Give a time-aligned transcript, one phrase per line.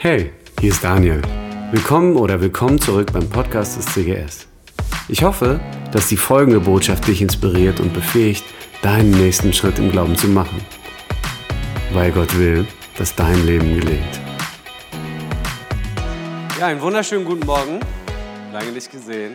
[0.00, 1.20] Hey, hier ist Daniel.
[1.72, 4.46] Willkommen oder willkommen zurück beim Podcast des CGS.
[5.08, 5.58] Ich hoffe,
[5.90, 8.44] dass die folgende Botschaft dich inspiriert und befähigt,
[8.80, 10.64] deinen nächsten Schritt im Glauben zu machen.
[11.92, 12.64] Weil Gott will,
[12.96, 14.20] dass dein Leben gelingt.
[16.60, 17.80] Ja, einen wunderschönen guten Morgen.
[18.52, 19.34] Lange nicht gesehen.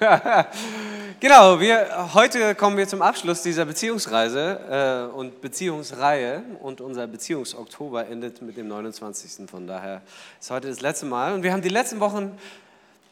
[1.20, 8.06] genau, wir, heute kommen wir zum Abschluss dieser Beziehungsreise äh, und Beziehungsreihe und unser Beziehungsoktober
[8.06, 9.48] endet mit dem 29.
[9.48, 10.02] Von daher
[10.40, 11.34] ist heute das letzte Mal.
[11.34, 12.38] Und wir haben die letzten Wochen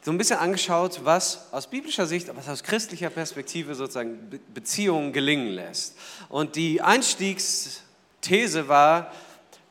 [0.02, 5.48] so ein bisschen angeschaut, was aus biblischer Sicht, was aus christlicher Perspektive sozusagen Beziehungen gelingen
[5.48, 5.96] lässt.
[6.28, 9.12] Und die Einstiegsthese war,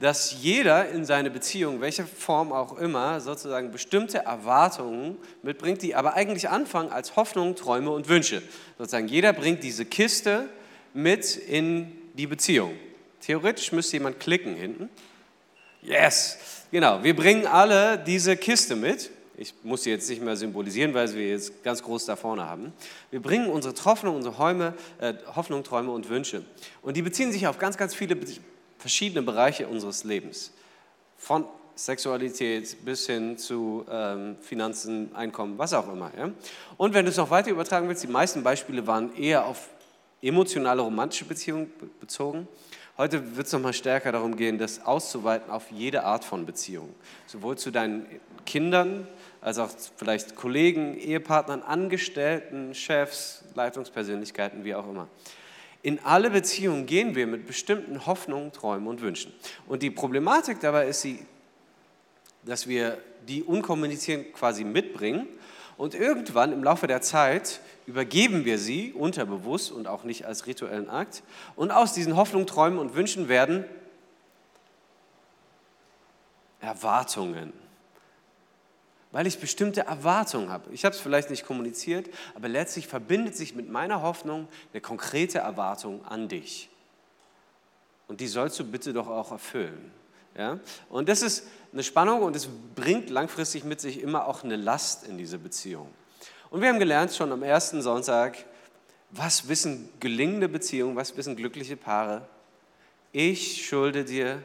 [0.02, 6.16] dass jeder in seine Beziehung, welche Form auch immer, sozusagen bestimmte Erwartungen mitbringt, die aber
[6.16, 8.42] eigentlich anfangen als Hoffnung, Träume und Wünsche.
[8.80, 10.50] Sozusagen jeder bringt diese Kiste
[10.96, 12.74] mit in die Beziehung.
[13.22, 14.90] Theoretisch müsste jemand klicken hinten.
[15.84, 16.40] Yes,
[16.72, 17.04] genau.
[17.04, 19.12] Wir bringen alle diese Kiste mit.
[19.38, 22.74] Ich muss sie jetzt nicht mehr symbolisieren, weil wir jetzt ganz groß da vorne haben.
[23.12, 26.44] Wir bringen unsere Hoffnung, unsere Häume, äh, Hoffnung, Träume und Wünsche.
[26.82, 28.16] Und die beziehen sich auf ganz, ganz viele
[28.82, 30.52] verschiedene Bereiche unseres Lebens.
[31.18, 36.12] Von Sexualität bis hin zu ähm, Finanzen, Einkommen, was auch immer.
[36.18, 36.32] Ja?
[36.78, 39.70] Und wenn du es noch weiter übertragen willst, die meisten Beispiele waren eher auf
[40.22, 42.48] emotionale, romantische Beziehungen bezogen.
[42.98, 46.94] Heute wird es nochmal stärker darum gehen, das auszuweiten auf jede Art von Beziehung.
[47.26, 48.06] Sowohl zu deinen
[48.46, 49.08] Kindern,
[49.40, 55.08] als auch vielleicht Kollegen, Ehepartnern, Angestellten, Chefs, Leitungspersönlichkeiten, wie auch immer.
[55.84, 59.34] In alle Beziehungen gehen wir mit bestimmten Hoffnungen, Träumen und Wünschen.
[59.68, 61.26] Und die Problematik dabei ist, sie,
[62.44, 65.28] dass wir die unkommunizieren quasi mitbringen
[65.78, 70.90] und irgendwann im Laufe der Zeit übergeben wir sie unterbewusst und auch nicht als rituellen
[70.90, 71.24] Akt.
[71.56, 73.66] Und aus diesen Hoffnungen, Träumen und Wünschen werden
[76.60, 77.54] Erwartungen
[79.12, 80.72] weil ich bestimmte Erwartungen habe.
[80.72, 85.40] Ich habe es vielleicht nicht kommuniziert, aber letztlich verbindet sich mit meiner Hoffnung eine konkrete
[85.40, 86.70] Erwartung an dich.
[88.08, 89.92] Und die sollst du bitte doch auch erfüllen.
[90.38, 90.60] Ja?
[90.90, 95.08] Und das ist eine Spannung und es bringt langfristig mit sich immer auch eine Last
[95.08, 95.90] in diese Beziehung.
[96.50, 98.46] Und wir haben gelernt schon am ersten Sonntag,
[99.10, 102.28] was wissen gelingende Beziehungen, was wissen glückliche Paare?
[103.12, 104.42] Ich schulde dir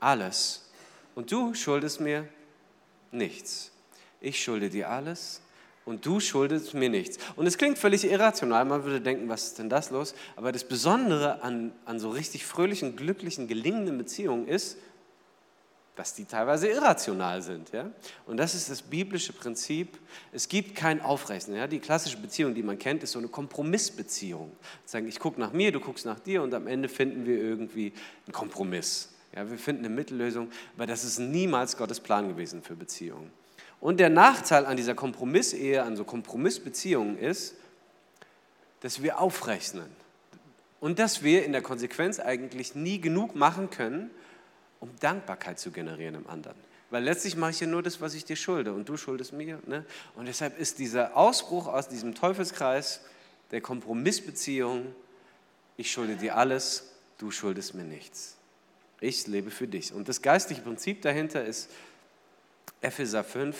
[0.00, 0.70] alles
[1.14, 2.26] und du schuldest mir
[3.10, 3.73] nichts
[4.24, 5.40] ich schulde dir alles
[5.84, 7.18] und du schuldest mir nichts.
[7.36, 10.14] Und es klingt völlig irrational, man würde denken, was ist denn das los?
[10.36, 14.78] Aber das Besondere an, an so richtig fröhlichen, glücklichen, gelingenden Beziehungen ist,
[15.96, 17.70] dass die teilweise irrational sind.
[17.72, 17.88] Ja?
[18.26, 19.96] Und das ist das biblische Prinzip.
[20.32, 21.56] Es gibt kein Aufrechnen.
[21.56, 21.68] Ja?
[21.68, 24.50] Die klassische Beziehung, die man kennt, ist so eine Kompromissbeziehung.
[25.06, 27.92] Ich gucke nach mir, du guckst nach dir und am Ende finden wir irgendwie
[28.26, 29.10] einen Kompromiss.
[29.36, 29.48] Ja?
[29.48, 33.30] Wir finden eine Mittellösung, aber das ist niemals Gottes Plan gewesen für Beziehungen.
[33.84, 37.54] Und der Nachteil an dieser Kompromissehe, an so Kompromissbeziehungen ist,
[38.80, 39.84] dass wir aufrechnen
[40.80, 44.10] und dass wir in der Konsequenz eigentlich nie genug machen können,
[44.80, 46.56] um Dankbarkeit zu generieren im anderen.
[46.88, 49.60] Weil letztlich mache ich ja nur das, was ich dir schulde und du schuldest mir.
[49.66, 49.84] Ne?
[50.14, 53.02] Und deshalb ist dieser Ausbruch aus diesem Teufelskreis
[53.50, 54.94] der Kompromissbeziehung,
[55.76, 58.38] ich schulde dir alles, du schuldest mir nichts.
[59.02, 59.92] Ich lebe für dich.
[59.92, 61.68] Und das geistliche Prinzip dahinter ist,
[62.80, 63.56] Epheser 5,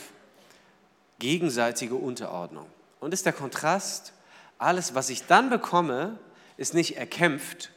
[1.19, 2.67] gegenseitige Unterordnung.
[3.01, 4.13] Und ist der Kontrast,
[4.59, 6.19] alles, was ich dann bekomme,
[6.57, 7.71] ist nicht erkämpft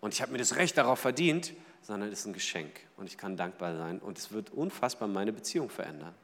[0.00, 3.36] und ich habe mir das Recht darauf verdient, sondern ist ein Geschenk und ich kann
[3.36, 6.14] dankbar sein und es wird unfassbar meine Beziehung verändern,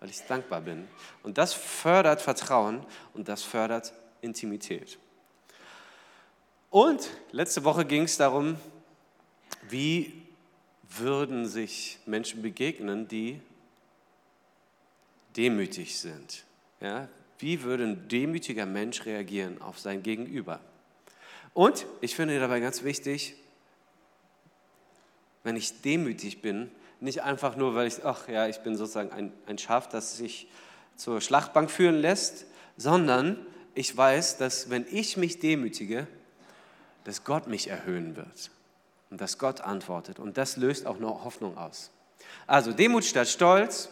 [0.00, 0.86] weil ich dankbar bin.
[1.22, 4.98] Und das fördert Vertrauen und das fördert Intimität.
[6.70, 8.56] Und letzte Woche ging es darum,
[9.68, 10.22] wie
[10.88, 13.40] würden sich Menschen begegnen, die
[15.36, 16.44] demütig sind.
[16.80, 17.08] Ja?
[17.38, 20.60] Wie würde ein demütiger Mensch reagieren auf sein Gegenüber?
[21.52, 23.36] Und ich finde dabei ganz wichtig,
[25.42, 29.32] wenn ich demütig bin, nicht einfach nur, weil ich, ach ja, ich bin sozusagen ein,
[29.46, 30.48] ein Schaf, das sich
[30.96, 32.46] zur Schlachtbank führen lässt,
[32.76, 33.44] sondern
[33.74, 36.06] ich weiß, dass wenn ich mich demütige,
[37.04, 38.50] dass Gott mich erhöhen wird
[39.10, 40.18] und dass Gott antwortet.
[40.18, 41.90] Und das löst auch noch Hoffnung aus.
[42.46, 43.90] Also Demut statt Stolz,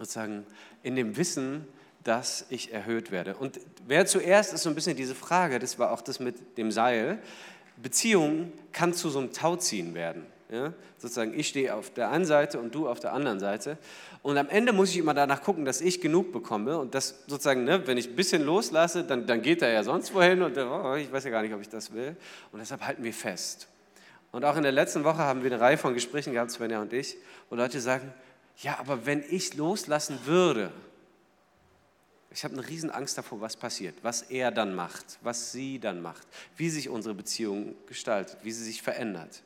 [0.00, 0.46] sozusagen
[0.82, 1.66] in dem Wissen,
[2.04, 3.36] dass ich erhöht werde.
[3.36, 6.72] Und wer zuerst ist so ein bisschen diese Frage, das war auch das mit dem
[6.72, 7.18] Seil,
[7.76, 10.24] Beziehung kann zu so einem Tauziehen werden.
[10.50, 10.72] Ja?
[10.98, 13.76] Sozusagen, ich stehe auf der einen Seite und du auf der anderen Seite.
[14.22, 16.78] Und am Ende muss ich immer danach gucken, dass ich genug bekomme.
[16.78, 20.14] Und das sozusagen, ne, wenn ich ein bisschen loslasse, dann, dann geht er ja sonst
[20.14, 22.16] wohin und oh, ich weiß ja gar nicht, ob ich das will.
[22.52, 23.68] Und deshalb halten wir fest.
[24.32, 26.92] Und auch in der letzten Woche haben wir eine Reihe von Gesprächen gehabt, Svenja und
[26.92, 27.16] ich,
[27.48, 28.12] wo Leute sagen,
[28.62, 30.72] ja, aber wenn ich loslassen würde,
[32.32, 36.00] ich habe eine riesen Angst davor, was passiert, was er dann macht, was sie dann
[36.00, 36.26] macht,
[36.56, 39.42] wie sich unsere Beziehung gestaltet, wie sie sich verändert.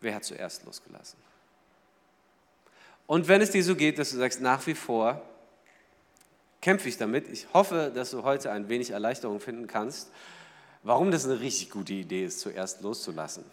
[0.00, 1.18] Wer hat zuerst losgelassen?
[3.06, 5.22] Und wenn es dir so geht, dass du sagst, nach wie vor
[6.60, 10.10] kämpfe ich damit, ich hoffe, dass du heute ein wenig Erleichterung finden kannst,
[10.82, 13.44] warum das eine richtig gute Idee ist, zuerst loszulassen.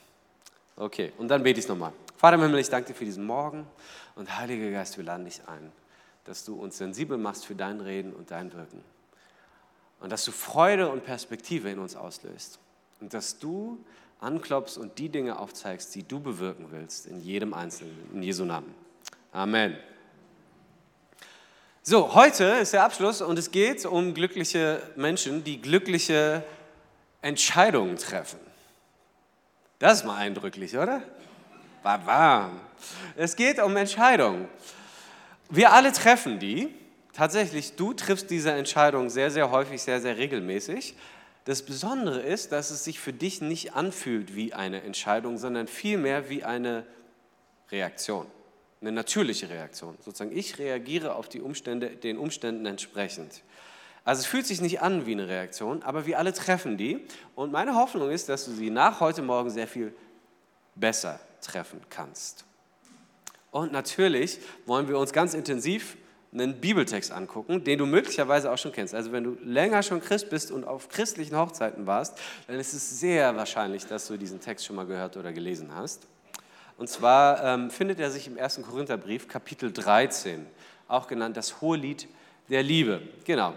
[0.75, 1.94] Okay, und dann bete ich nochmal.
[2.18, 3.65] Vater im Himmel, ich danke dir für diesen Morgen
[4.15, 5.71] und Heiliger Geist, wir laden dich ein,
[6.25, 8.83] dass du uns sensibel machst für dein Reden und dein Wirken.
[10.00, 12.59] Und dass du Freude und Perspektive in uns auslöst.
[13.00, 13.83] Und dass du
[14.19, 18.73] anklopfst und die Dinge aufzeigst, die du bewirken willst, in jedem Einzelnen, in Jesu Namen.
[19.31, 19.77] Amen.
[21.83, 26.44] So, heute ist der Abschluss und es geht um glückliche Menschen, die glückliche
[27.23, 28.39] Entscheidungen treffen.
[29.81, 31.01] Das ist mal eindrücklich, oder?
[31.81, 32.60] Warm.
[33.16, 34.48] Es geht um Entscheidungen.
[35.50, 36.69] Wir alle treffen die.
[37.13, 40.94] Tatsächlich, du triffst diese Entscheidung sehr, sehr häufig, sehr, sehr regelmäßig.
[41.45, 46.30] Das Besondere ist, dass es sich für dich nicht anfühlt wie eine Entscheidung, sondern vielmehr
[46.30, 46.86] wie eine
[47.72, 48.28] Reaktion,
[48.81, 49.98] eine natürliche Reaktion.
[50.06, 53.42] Sozusagen, ich reagiere auf die Umstände, den Umständen entsprechend.
[54.03, 57.06] Also es fühlt sich nicht an wie eine Reaktion, aber wir alle treffen die.
[57.36, 59.94] Und meine Hoffnung ist, dass du sie nach heute Morgen sehr viel
[60.75, 62.45] besser treffen kannst.
[63.51, 65.98] Und natürlich wollen wir uns ganz intensiv
[66.33, 68.95] einen Bibeltext angucken, den du möglicherweise auch schon kennst.
[68.95, 73.00] Also wenn du länger schon Christ bist und auf christlichen Hochzeiten warst, dann ist es
[73.00, 76.07] sehr wahrscheinlich, dass du diesen Text schon mal gehört oder gelesen hast.
[76.77, 78.62] Und zwar ähm, findet er sich im 1.
[78.63, 80.47] Korintherbrief, Kapitel 13,
[80.88, 82.07] auch genannt das Hohe Lied
[82.50, 83.02] der Liebe.
[83.26, 83.54] Genau.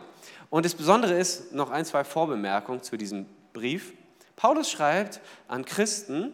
[0.50, 3.92] Und das Besondere ist, noch ein, zwei Vorbemerkungen zu diesem Brief.
[4.36, 6.32] Paulus schreibt an Christen,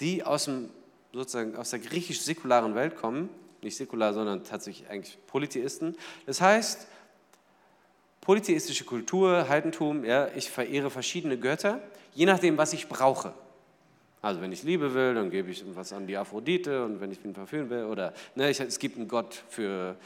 [0.00, 0.70] die aus, dem,
[1.12, 3.30] sozusagen aus der griechisch-säkularen Welt kommen,
[3.62, 5.96] nicht säkular, sondern tatsächlich eigentlich Polytheisten.
[6.26, 6.86] Das heißt,
[8.20, 11.80] polytheistische Kultur, Heidentum, ja, ich verehre verschiedene Götter,
[12.14, 13.32] je nachdem, was ich brauche.
[14.24, 17.22] Also wenn ich Liebe will, dann gebe ich was an die Aphrodite und wenn ich
[17.22, 19.96] mich verführen will, oder ne, ich, es gibt einen Gott für,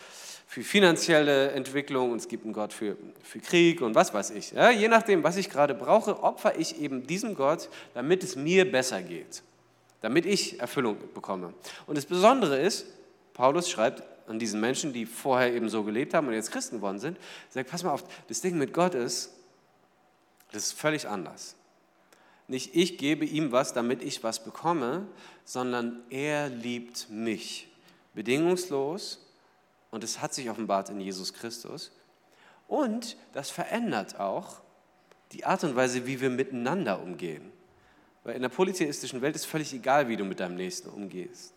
[0.46, 4.52] für finanzielle Entwicklung und es gibt einen Gott für, für Krieg und was weiß ich.
[4.52, 8.70] Ja, je nachdem, was ich gerade brauche, opfer ich eben diesem Gott, damit es mir
[8.70, 9.42] besser geht
[10.00, 11.52] damit ich Erfüllung bekomme.
[11.86, 12.86] Und das Besondere ist,
[13.34, 16.98] Paulus schreibt an diesen Menschen, die vorher eben so gelebt haben und jetzt Christen geworden
[16.98, 17.18] sind,
[17.50, 19.32] sagt, pass mal auf, das Ding mit Gott ist,
[20.52, 21.57] das ist völlig anders.
[22.48, 25.06] Nicht ich gebe ihm was, damit ich was bekomme,
[25.44, 27.68] sondern er liebt mich
[28.14, 29.26] bedingungslos
[29.90, 31.92] und es hat sich offenbart in Jesus Christus.
[32.66, 34.56] Und das verändert auch
[35.32, 37.52] die Art und Weise, wie wir miteinander umgehen.
[38.24, 41.52] Weil in der polytheistischen Welt ist völlig egal, wie du mit deinem Nächsten umgehst.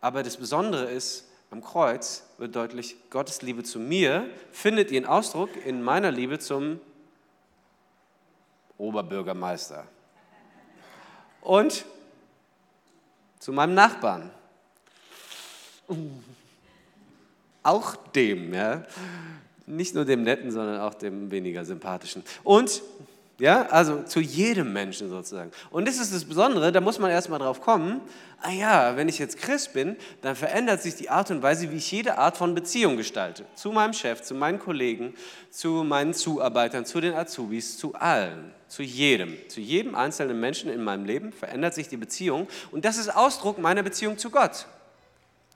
[0.00, 5.50] Aber das Besondere ist, am Kreuz wird deutlich, Gottes Liebe zu mir findet ihren Ausdruck
[5.64, 6.80] in meiner Liebe zum
[8.78, 9.84] Oberbürgermeister
[11.42, 11.84] und
[13.38, 14.30] zu meinem Nachbarn.
[17.62, 18.84] Auch dem, ja.
[19.66, 22.24] Nicht nur dem netten, sondern auch dem weniger sympathischen.
[22.42, 22.82] Und
[23.38, 25.52] ja, also zu jedem Menschen sozusagen.
[25.70, 28.00] Und das ist das Besondere, da muss man erstmal drauf kommen,
[28.42, 31.76] ah ja, wenn ich jetzt Christ bin, dann verändert sich die Art und Weise, wie
[31.76, 33.44] ich jede Art von Beziehung gestalte.
[33.54, 35.14] Zu meinem Chef, zu meinen Kollegen,
[35.50, 39.36] zu meinen Zuarbeitern, zu den Azubis, zu allen, zu jedem.
[39.48, 42.48] Zu jedem einzelnen Menschen in meinem Leben verändert sich die Beziehung.
[42.72, 44.66] Und das ist Ausdruck meiner Beziehung zu Gott.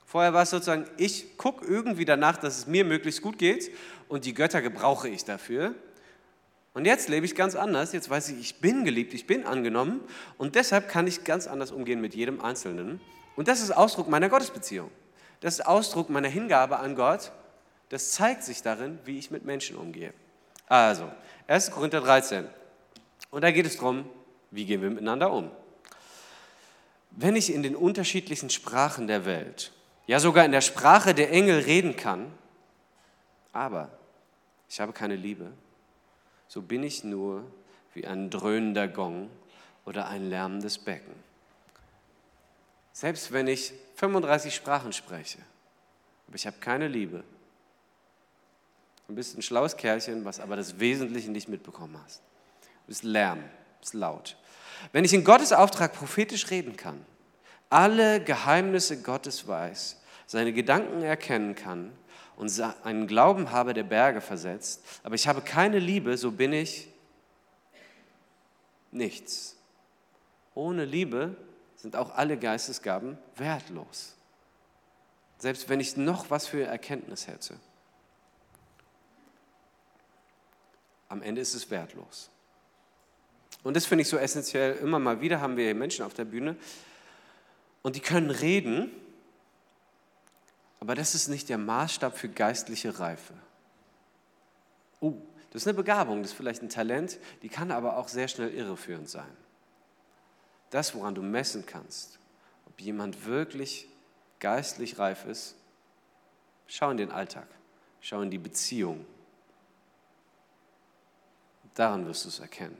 [0.06, 3.72] Vorher war es sozusagen, ich gucke irgendwie danach, dass es mir möglichst gut geht
[4.08, 5.74] und die Götter gebrauche ich dafür.
[6.74, 7.92] Und jetzt lebe ich ganz anders.
[7.92, 10.00] Jetzt weiß ich, ich bin geliebt, ich bin angenommen
[10.38, 13.00] und deshalb kann ich ganz anders umgehen mit jedem Einzelnen.
[13.36, 14.90] Und das ist Ausdruck meiner Gottesbeziehung.
[15.40, 17.32] Das ist Ausdruck meiner Hingabe an Gott.
[17.88, 20.14] Das zeigt sich darin, wie ich mit Menschen umgehe.
[20.66, 21.10] Also,
[21.46, 21.70] 1.
[21.72, 22.46] Korinther 13.
[23.30, 24.08] Und da geht es darum,
[24.50, 25.50] wie gehen wir miteinander um.
[27.10, 29.72] Wenn ich in den unterschiedlichen Sprachen der Welt,
[30.06, 32.32] ja sogar in der Sprache der Engel reden kann,
[33.52, 33.90] aber
[34.68, 35.52] ich habe keine Liebe,
[36.52, 37.46] so bin ich nur
[37.94, 39.30] wie ein dröhnender Gong
[39.86, 41.14] oder ein lärmendes Becken.
[42.92, 45.38] Selbst wenn ich 35 Sprachen spreche,
[46.26, 47.24] aber ich habe keine Liebe,
[49.08, 52.20] du bist ein schlaues Kerlchen, was aber das Wesentliche nicht mitbekommen hast.
[52.60, 54.36] Du bist Lärm, du bist laut.
[54.92, 57.02] Wenn ich in Gottes Auftrag prophetisch reden kann,
[57.70, 61.92] alle Geheimnisse Gottes weiß, seine Gedanken erkennen kann
[62.36, 66.88] und einen Glauben habe, der Berge versetzt, aber ich habe keine Liebe, so bin ich
[68.90, 69.56] nichts.
[70.54, 71.36] Ohne Liebe
[71.76, 74.14] sind auch alle Geistesgaben wertlos.
[75.38, 77.54] Selbst wenn ich noch was für Erkenntnis hätte.
[81.08, 82.30] Am Ende ist es wertlos.
[83.64, 84.76] Und das finde ich so essentiell.
[84.76, 86.56] Immer mal wieder haben wir Menschen auf der Bühne
[87.82, 88.90] und die können reden,
[90.82, 93.34] aber das ist nicht der Maßstab für geistliche Reife.
[94.98, 95.14] Oh,
[95.52, 98.52] das ist eine Begabung, das ist vielleicht ein Talent, die kann aber auch sehr schnell
[98.52, 99.30] irreführend sein.
[100.70, 102.18] Das, woran du messen kannst,
[102.66, 103.86] ob jemand wirklich
[104.40, 105.54] geistlich reif ist,
[106.66, 107.46] schau in den Alltag,
[108.00, 109.06] schau in die Beziehung.
[111.74, 112.76] Daran wirst du es erkennen.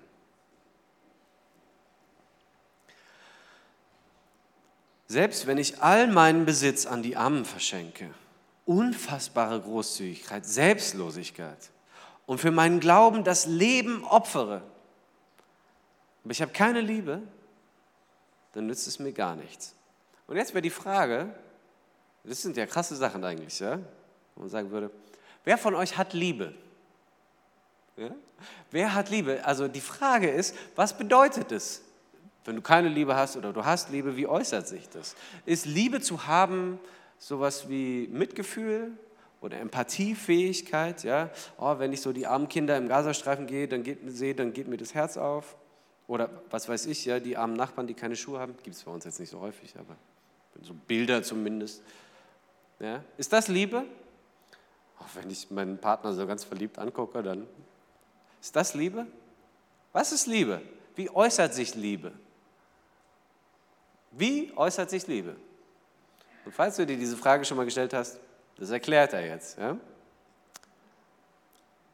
[5.12, 8.09] Selbst wenn ich all meinen Besitz an die Armen verschenke,
[8.64, 11.71] unfassbare Großzügigkeit, Selbstlosigkeit
[12.25, 14.62] und für meinen Glauben das Leben opfere,
[16.25, 17.21] aber ich habe keine Liebe,
[18.52, 19.75] dann nützt es mir gar nichts.
[20.28, 21.35] Und jetzt wäre die Frage,
[22.25, 23.81] das sind ja krasse Sachen eigentlich, ja?
[24.35, 24.90] wo man sagen würde,
[25.45, 26.54] wer von euch hat Liebe?
[27.99, 28.12] Ja?
[28.71, 29.45] Wer hat Liebe?
[29.45, 31.83] Also die Frage ist, was bedeutet es?
[32.44, 35.14] Wenn du keine Liebe hast oder du hast Liebe, wie äußert sich das?
[35.46, 36.80] Ist Liebe zu haben
[37.18, 38.90] sowas wie Mitgefühl
[39.40, 41.04] oder Empathiefähigkeit?
[41.04, 41.30] Ja?
[41.56, 44.66] Oh, wenn ich so die armen Kinder im Gazastreifen gehe, dann geht, sehe, dann geht
[44.66, 45.56] mir das Herz auf.
[46.08, 48.90] Oder was weiß ich, ja, die armen Nachbarn, die keine Schuhe haben, gibt es bei
[48.90, 49.96] uns jetzt nicht so häufig, aber
[50.61, 51.82] so Bilder zumindest.
[52.80, 53.04] Ja?
[53.16, 53.84] Ist das Liebe?
[54.99, 57.46] Auch wenn ich meinen Partner so ganz verliebt angucke, dann
[58.40, 59.06] ist das Liebe?
[59.92, 60.61] Was ist Liebe?
[60.96, 62.12] Wie äußert sich Liebe?
[64.12, 65.37] Wie äußert sich Liebe?
[66.45, 68.19] Und falls du dir diese Frage schon mal gestellt hast,
[68.57, 69.59] das erklärt er jetzt.
[69.59, 69.76] Ja?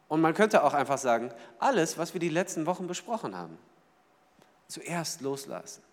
[0.07, 3.57] Und man könnte auch einfach sagen, alles, was wir die letzten Wochen besprochen haben,
[4.67, 5.83] zuerst loslassen.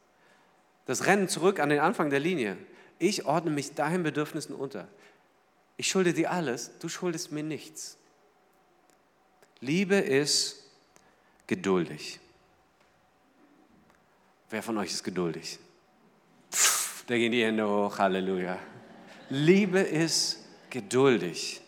[0.86, 2.56] Das Rennen zurück an den Anfang der Linie.
[2.98, 4.88] Ich ordne mich deinen Bedürfnissen unter.
[5.76, 7.98] Ich schulde dir alles, du schuldest mir nichts.
[9.60, 10.64] Liebe ist
[11.46, 12.20] geduldig.
[14.48, 15.58] Wer von euch ist geduldig?
[17.06, 18.58] Gehen die Hände hoch, Halleluja.
[19.30, 21.60] Liebe ist geduldig.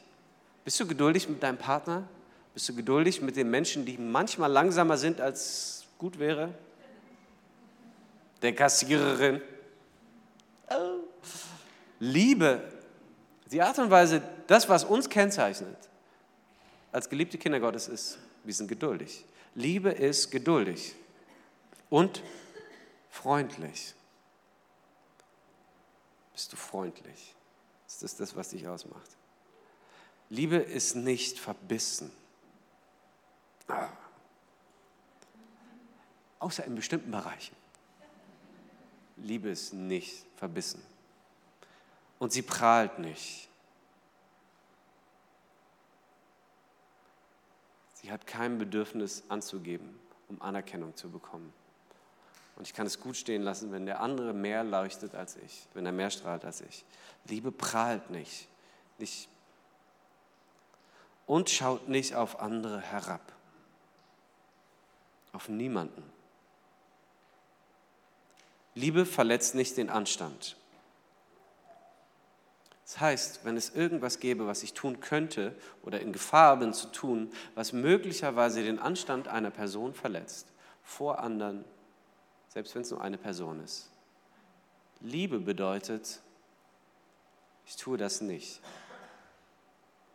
[0.64, 2.08] Bist du geduldig mit deinem Partner?
[2.54, 6.52] Bist du geduldig mit den Menschen, die manchmal langsamer sind, als gut wäre?
[8.42, 9.40] Der Kassiererin?
[10.70, 11.04] Oh.
[12.00, 12.62] Liebe,
[13.50, 15.76] die Art und Weise, das, was uns kennzeichnet,
[16.90, 19.24] als geliebte Kinder Gottes ist, wir sind geduldig.
[19.54, 20.94] Liebe ist geduldig
[21.90, 22.22] und
[23.08, 23.94] freundlich.
[26.38, 27.34] Bist du freundlich?
[27.88, 29.10] Ist das das, was dich ausmacht?
[30.28, 32.12] Liebe ist nicht verbissen.
[33.66, 33.88] Ah.
[36.38, 37.56] Außer in bestimmten Bereichen.
[39.16, 40.80] Liebe ist nicht verbissen.
[42.20, 43.48] Und sie prahlt nicht.
[47.94, 51.52] Sie hat kein Bedürfnis anzugeben, um Anerkennung zu bekommen.
[52.58, 55.86] Und ich kann es gut stehen lassen, wenn der andere mehr leuchtet als ich, wenn
[55.86, 56.84] er mehr strahlt als ich.
[57.26, 58.48] Liebe prahlt nicht,
[58.98, 59.28] nicht
[61.24, 63.20] und schaut nicht auf andere herab.
[65.32, 66.02] Auf niemanden.
[68.74, 70.56] Liebe verletzt nicht den Anstand.
[72.84, 76.88] Das heißt, wenn es irgendwas gäbe, was ich tun könnte oder in Gefahr bin zu
[76.88, 80.48] tun, was möglicherweise den Anstand einer Person verletzt,
[80.82, 81.64] vor anderen
[82.48, 83.90] selbst wenn es nur eine Person ist.
[85.00, 86.20] Liebe bedeutet,
[87.66, 88.60] ich tue das nicht.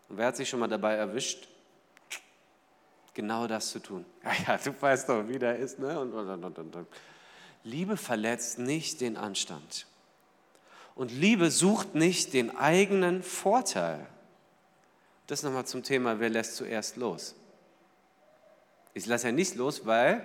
[0.09, 1.47] Und wer hat sich schon mal dabei erwischt,
[3.13, 4.05] genau das zu tun?
[4.23, 5.79] Ja, ja du weißt doch, wie der ist.
[5.79, 5.99] Ne?
[5.99, 6.87] Und, und, und, und.
[7.63, 9.85] Liebe verletzt nicht den Anstand.
[10.95, 14.05] Und Liebe sucht nicht den eigenen Vorteil.
[15.27, 17.35] Das nochmal zum Thema, wer lässt zuerst los?
[18.93, 20.23] Ich lasse ja nicht los, weil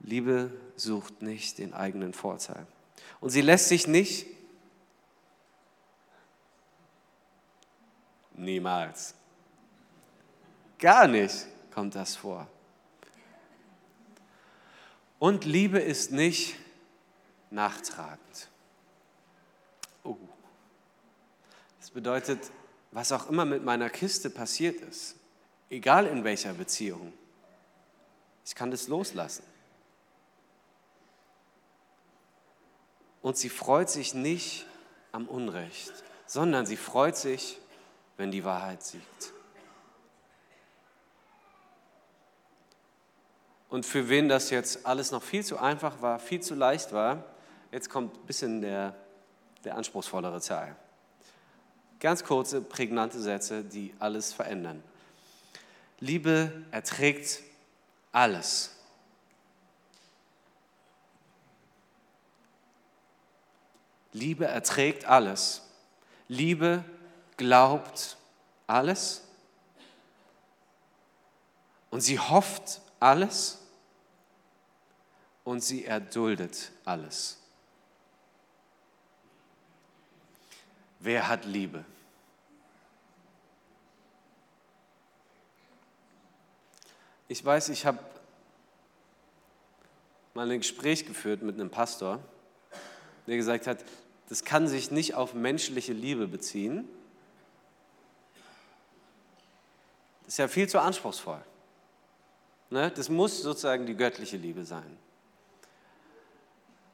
[0.00, 2.66] Liebe sucht nicht den eigenen Vorteil.
[3.20, 4.26] Und sie lässt sich nicht,
[8.34, 9.14] niemals,
[10.78, 12.46] gar nicht kommt das vor.
[15.18, 16.56] Und Liebe ist nicht
[17.50, 18.48] nachtragend.
[20.04, 20.16] Oh.
[21.80, 22.50] Das bedeutet,
[22.92, 25.16] was auch immer mit meiner Kiste passiert ist,
[25.70, 27.12] egal in welcher Beziehung,
[28.44, 29.42] ich kann das loslassen.
[33.26, 34.66] Und sie freut sich nicht
[35.10, 35.92] am Unrecht,
[36.28, 37.58] sondern sie freut sich,
[38.16, 39.32] wenn die Wahrheit siegt.
[43.68, 47.24] Und für wen das jetzt alles noch viel zu einfach war, viel zu leicht war,
[47.72, 48.94] jetzt kommt ein bisschen der,
[49.64, 50.76] der anspruchsvollere Teil.
[51.98, 54.84] Ganz kurze, prägnante Sätze, die alles verändern.
[55.98, 57.40] Liebe erträgt
[58.12, 58.75] alles.
[64.16, 65.60] Liebe erträgt alles.
[66.26, 66.82] Liebe
[67.36, 68.16] glaubt
[68.66, 69.22] alles.
[71.90, 73.58] Und sie hofft alles.
[75.44, 77.38] Und sie erduldet alles.
[80.98, 81.84] Wer hat Liebe?
[87.28, 87.98] Ich weiß, ich habe
[90.32, 92.18] mal ein Gespräch geführt mit einem Pastor,
[93.26, 93.84] der gesagt hat,
[94.28, 96.88] das kann sich nicht auf menschliche Liebe beziehen.
[100.24, 101.42] Das ist ja viel zu anspruchsvoll.
[102.70, 102.90] Ne?
[102.90, 104.98] Das muss sozusagen die göttliche Liebe sein.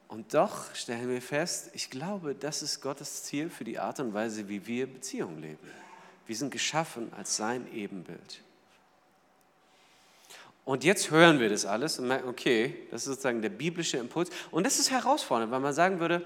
[0.09, 4.13] Und doch stellen wir fest, ich glaube, das ist Gottes Ziel für die Art und
[4.13, 5.71] Weise, wie wir Beziehungen leben.
[6.27, 8.43] Wir sind geschaffen als sein Ebenbild.
[10.67, 14.31] Und jetzt hören wir das alles und merken, okay, das ist sozusagen der biblische Impuls.
[14.51, 16.23] Und das ist herausfordernd, weil man sagen würde,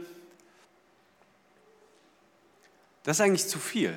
[3.07, 3.97] das ist eigentlich zu viel.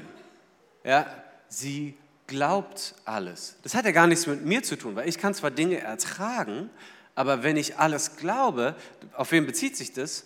[0.83, 1.07] Ja,
[1.47, 1.97] sie
[2.27, 3.55] glaubt alles.
[3.63, 6.69] Das hat ja gar nichts mit mir zu tun, weil ich kann zwar Dinge ertragen,
[7.15, 8.75] aber wenn ich alles glaube,
[9.13, 10.25] auf wen bezieht sich das?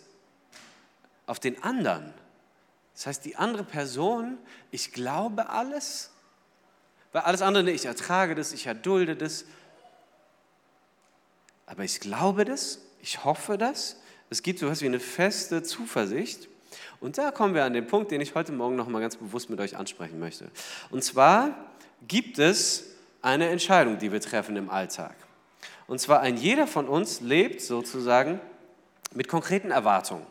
[1.25, 2.13] Auf den anderen.
[2.93, 4.37] Das heißt, die andere Person,
[4.69, 6.11] ich glaube alles,
[7.13, 9.45] weil alles andere, ich ertrage das, ich erdulde das,
[11.67, 13.95] aber ich glaube das, ich hoffe das.
[14.29, 16.49] Es gibt so etwas wie eine feste Zuversicht.
[16.99, 19.49] Und da kommen wir an den Punkt, den ich heute Morgen noch mal ganz bewusst
[19.49, 20.49] mit euch ansprechen möchte.
[20.89, 21.55] Und zwar
[22.07, 22.85] gibt es
[23.21, 25.15] eine Entscheidung, die wir treffen im Alltag.
[25.87, 28.39] Und zwar ein jeder von uns lebt sozusagen
[29.13, 30.25] mit konkreten Erwartungen.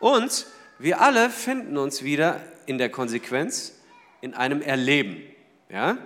[0.00, 0.46] Und
[0.78, 3.74] wir alle finden uns wieder in der Konsequenz
[4.20, 5.22] in einem Erleben.
[5.68, 5.98] Ja?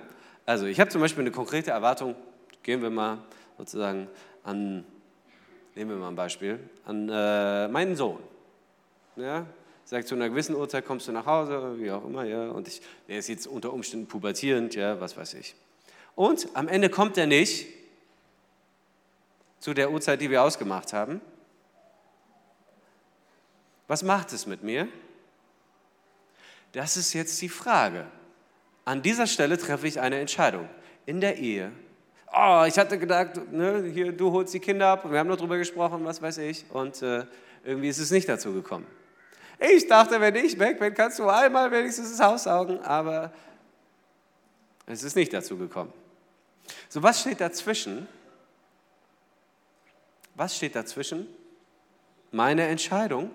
[0.47, 2.15] Also ich habe zum Beispiel eine konkrete Erwartung,
[2.63, 3.19] gehen wir mal
[3.59, 4.09] sozusagen
[4.45, 4.85] an,
[5.75, 8.19] nehmen wir mal ein Beispiel, an äh, meinen Sohn.
[9.17, 9.47] Ja?
[9.85, 12.81] sagt, zu einer gewissen Uhrzeit kommst du nach Hause, wie auch immer, ja, und ich,
[13.09, 15.55] der ist jetzt unter Umständen pubertierend, ja, was weiß ich.
[16.15, 17.67] Und am Ende kommt er nicht
[19.59, 21.21] zu der Uhrzeit, die wir ausgemacht haben.
[23.87, 24.89] Was macht es mit mir?
[26.73, 28.07] Das ist jetzt die Frage.
[28.85, 30.69] An dieser Stelle treffe ich eine Entscheidung.
[31.05, 31.71] In der Ehe.
[32.35, 35.37] Oh, ich hatte gedacht, ne, hier, du holst die Kinder ab und wir haben noch
[35.37, 36.65] drüber gesprochen, was weiß ich.
[36.71, 37.27] Und äh,
[37.63, 38.87] irgendwie ist es nicht dazu gekommen.
[39.71, 43.33] Ich dachte, wenn ich weg bin, kannst du einmal wenigstens das Haus saugen, aber
[44.87, 45.93] es ist nicht dazu gekommen.
[46.89, 48.09] So, was steht dazwischen?
[50.35, 51.27] Was steht dazwischen?
[52.31, 53.31] Meine Entscheidung,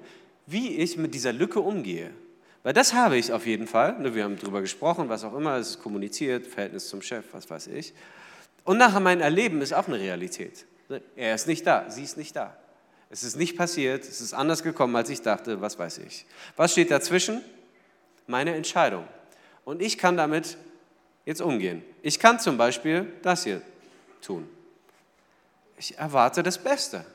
[0.48, 2.12] wie ich mit dieser Lücke umgehe.
[2.64, 3.98] Weil das habe ich auf jeden Fall.
[4.00, 7.50] Ne, wir haben darüber gesprochen, was auch immer, es ist kommuniziert, Verhältnis zum Chef, was
[7.50, 7.94] weiß ich.
[8.66, 10.66] Und nachher mein Erleben ist auch eine Realität.
[11.16, 12.58] Er ist nicht da, sie ist nicht da.
[13.10, 16.26] Es ist nicht passiert, es ist anders gekommen, als ich dachte, was weiß ich.
[16.56, 17.42] Was steht dazwischen?
[18.28, 19.08] Meine Entscheidung.
[19.64, 20.58] Und ich kann damit
[21.26, 21.84] jetzt umgehen.
[22.02, 23.62] Ich kann zum Beispiel das hier
[24.22, 24.50] tun.
[25.78, 27.06] Ich erwarte das Beste.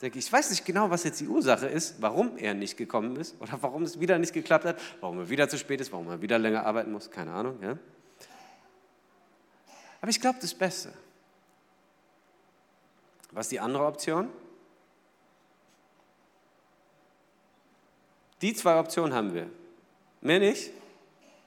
[0.00, 3.56] Ich weiß nicht genau, was jetzt die Ursache ist, warum er nicht gekommen ist oder
[3.62, 6.38] warum es wieder nicht geklappt hat, warum er wieder zu spät ist, warum er wieder
[6.38, 7.58] länger arbeiten muss, keine Ahnung.
[7.62, 7.78] Ja?
[10.02, 10.92] Aber ich glaube das Beste.
[13.30, 14.28] Was ist die andere Option?
[18.44, 19.46] Die zwei Optionen haben wir.
[20.20, 20.68] Mehr nicht?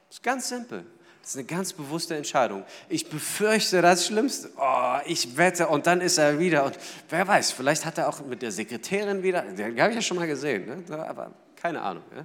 [0.08, 0.84] Das ist ganz simpel.
[1.20, 2.64] Das ist eine ganz bewusste Entscheidung.
[2.88, 4.50] Ich befürchte das Schlimmste.
[4.56, 6.64] Oh, ich wette und dann ist er wieder.
[6.64, 6.76] Und
[7.08, 9.42] wer weiß, vielleicht hat er auch mit der Sekretärin wieder.
[9.42, 11.08] Die habe ich ja schon mal gesehen, ne?
[11.08, 12.02] aber keine Ahnung.
[12.10, 12.24] Es ja?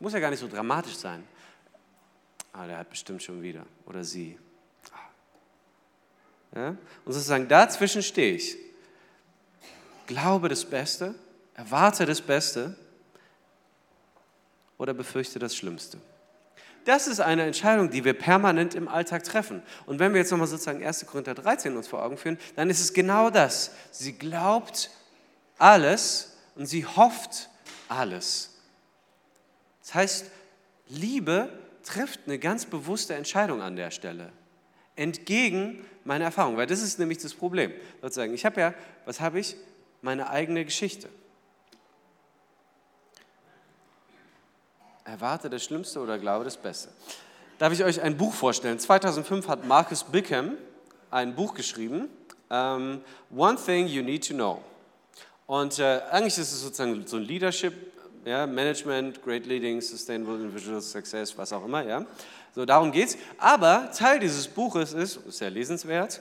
[0.00, 1.22] muss ja gar nicht so dramatisch sein.
[2.52, 3.64] Ah, der hat bestimmt schon wieder.
[3.86, 4.36] Oder sie.
[6.52, 6.70] Ja?
[7.04, 8.56] Und sozusagen dazwischen stehe ich.
[10.08, 11.14] Glaube das Beste
[11.54, 12.76] Erwarte das Beste
[14.78, 15.98] oder befürchte das Schlimmste.
[16.84, 19.62] Das ist eine Entscheidung, die wir permanent im Alltag treffen.
[19.86, 21.06] Und wenn wir jetzt nochmal sozusagen 1.
[21.06, 23.70] Korinther 13 uns vor Augen führen, dann ist es genau das.
[23.92, 24.90] Sie glaubt
[25.58, 27.48] alles und sie hofft
[27.88, 28.58] alles.
[29.82, 30.26] Das heißt,
[30.88, 31.50] Liebe
[31.84, 34.32] trifft eine ganz bewusste Entscheidung an der Stelle.
[34.96, 36.56] Entgegen meiner Erfahrung.
[36.56, 37.72] Weil das ist nämlich das Problem.
[38.00, 39.56] Sozusagen, ich habe ja, was habe ich?
[40.00, 41.08] Meine eigene Geschichte.
[45.04, 46.88] Erwarte das Schlimmste oder glaube das Beste.
[47.58, 48.78] Darf ich euch ein Buch vorstellen?
[48.78, 50.56] 2005 hat Marcus Bickham
[51.10, 52.08] ein Buch geschrieben,
[52.50, 53.00] ähm,
[53.34, 54.62] One Thing You Need to Know.
[55.46, 57.74] Und äh, eigentlich ist es sozusagen so ein Leadership,
[58.24, 61.84] ja, Management, Great Leading, Sustainable Individual Success, was auch immer.
[61.84, 62.06] Ja.
[62.54, 63.18] So, darum geht es.
[63.38, 66.20] Aber Teil dieses Buches ist, ist sehr lesenswert,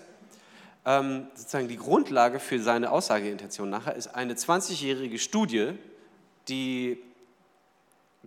[0.85, 5.73] ähm, sozusagen die Grundlage für seine Aussageintention nachher ist eine 20-jährige Studie,
[6.47, 6.97] die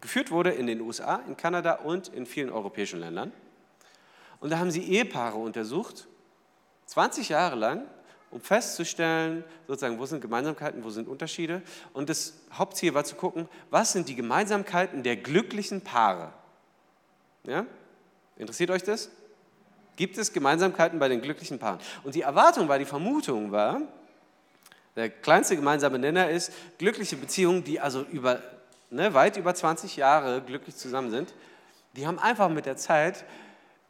[0.01, 3.33] geführt wurde in den USA, in Kanada und in vielen europäischen Ländern.
[4.41, 6.07] Und da haben sie Ehepaare untersucht,
[6.87, 7.87] 20 Jahre lang,
[8.31, 11.63] um festzustellen, sozusagen, wo sind Gemeinsamkeiten, wo sind Unterschiede.
[11.93, 16.33] Und das Hauptziel war zu gucken, was sind die Gemeinsamkeiten der glücklichen Paare.
[17.45, 17.65] Ja?
[18.37, 19.11] Interessiert euch das?
[19.97, 21.79] Gibt es Gemeinsamkeiten bei den glücklichen Paaren?
[22.03, 23.83] Und die Erwartung war, die Vermutung war,
[24.97, 28.43] der kleinste gemeinsame Nenner ist, glückliche Beziehungen, die also über,
[28.95, 31.35] ne, weit über 20 Jahre glücklich zusammen sind,
[31.95, 33.25] die haben einfach mit der Zeit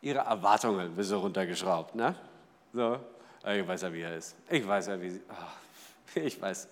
[0.01, 1.95] ihre Erwartungen ein bisschen runtergeschraubt.
[1.95, 2.14] Ne?
[2.73, 2.99] So,
[3.47, 4.35] ich weiß ja, wie er ist.
[4.49, 5.23] Ich weiß ja, wie sie.
[5.31, 6.69] Oh, ich weiß.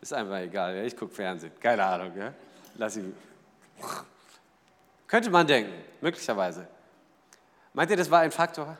[0.00, 0.76] Ist einfach egal.
[0.76, 0.82] Ja?
[0.82, 1.52] Ich gucke Fernsehen.
[1.60, 2.16] Keine Ahnung.
[2.16, 2.32] Ja?
[2.76, 3.14] Lass ihn.
[5.06, 6.66] Könnte man denken, möglicherweise.
[7.72, 8.76] Meint ihr, das war ein Faktor?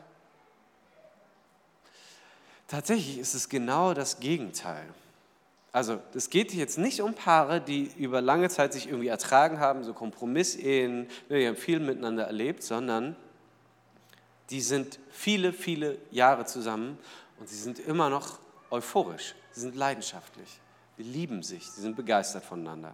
[2.67, 4.87] Tatsächlich ist es genau das Gegenteil.
[5.73, 9.83] Also, es geht jetzt nicht um Paare, die über lange Zeit sich irgendwie ertragen haben,
[9.83, 13.15] so Kompromissehen, ne, die haben viel miteinander erlebt, sondern
[14.49, 16.97] die sind viele, viele Jahre zusammen
[17.39, 20.59] und sie sind immer noch euphorisch, sie sind leidenschaftlich,
[20.97, 22.93] sie lieben sich, sie sind begeistert voneinander.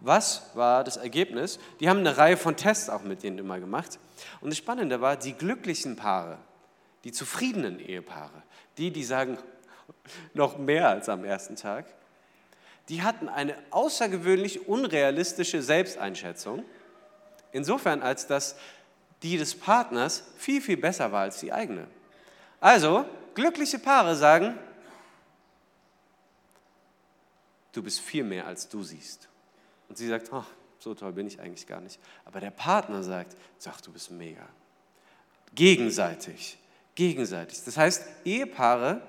[0.00, 1.60] Was war das Ergebnis?
[1.78, 3.98] Die haben eine Reihe von Tests auch mit denen immer gemacht.
[4.40, 6.38] Und das Spannende war, die glücklichen Paare,
[7.04, 8.42] die zufriedenen Ehepaare,
[8.78, 9.38] die, die sagen,
[10.34, 11.86] noch mehr als am ersten Tag,
[12.90, 16.64] die hatten eine außergewöhnlich unrealistische Selbsteinschätzung.
[17.52, 18.56] Insofern, als dass
[19.22, 21.86] die des Partners viel, viel besser war als die eigene.
[22.60, 24.58] Also, glückliche Paare sagen,
[27.72, 29.28] du bist viel mehr, als du siehst.
[29.88, 30.44] Und sie sagt, oh,
[30.80, 32.00] so toll bin ich eigentlich gar nicht.
[32.24, 34.48] Aber der Partner sagt, sag, du bist mega.
[35.54, 36.58] Gegenseitig,
[36.96, 37.62] gegenseitig.
[37.64, 39.00] Das heißt, Ehepaare,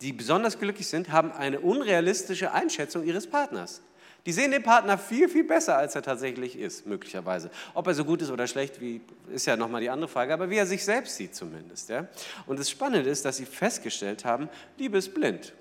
[0.00, 3.82] die besonders glücklich sind, haben eine unrealistische Einschätzung ihres Partners.
[4.26, 7.50] Die sehen den Partner viel, viel besser, als er tatsächlich ist, möglicherweise.
[7.74, 9.00] Ob er so gut ist oder schlecht, wie,
[9.32, 11.88] ist ja nochmal die andere Frage, aber wie er sich selbst sieht zumindest.
[11.88, 12.06] Ja?
[12.46, 15.54] Und das Spannende ist, dass sie festgestellt haben, Liebe ist blind.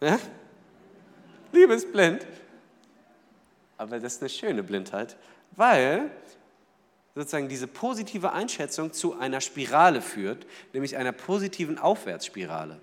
[0.00, 0.18] Ja?
[1.52, 2.26] Liebe ist blind.
[3.76, 5.16] Aber das ist eine schöne Blindheit,
[5.52, 6.10] weil
[7.14, 12.80] sozusagen diese positive Einschätzung zu einer Spirale führt, nämlich einer positiven Aufwärtsspirale.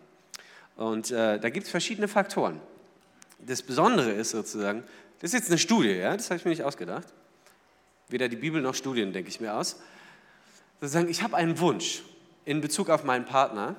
[0.79, 2.61] Und äh, da gibt es verschiedene Faktoren.
[3.37, 4.85] Das Besondere ist sozusagen,
[5.19, 6.15] das ist jetzt eine Studie, ja?
[6.15, 7.05] das habe ich mir nicht ausgedacht.
[8.07, 9.81] Weder die Bibel noch Studien denke ich mir aus.
[10.79, 12.03] Sozusagen, ich habe einen Wunsch
[12.45, 13.75] in Bezug auf meinen Partner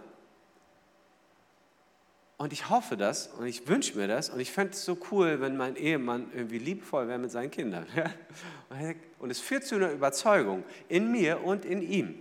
[2.36, 5.40] und ich hoffe das und ich wünsche mir das und ich fände es so cool,
[5.40, 7.86] wenn mein Ehemann irgendwie liebevoll wäre mit seinen Kindern.
[9.18, 12.14] Und es führt zu einer Überzeugung in mir und in ihm.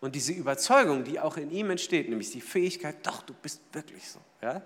[0.00, 4.08] Und diese Überzeugung, die auch in ihm entsteht, nämlich die Fähigkeit, doch, du bist wirklich
[4.08, 4.62] so, ja?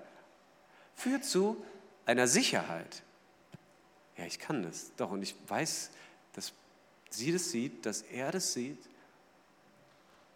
[0.95, 1.57] führt zu
[2.07, 3.03] einer Sicherheit
[4.17, 4.93] ja, ich kann das.
[4.97, 5.91] Doch, und ich weiß,
[6.35, 6.53] dass
[7.11, 8.79] sie das sieht, dass er das sieht.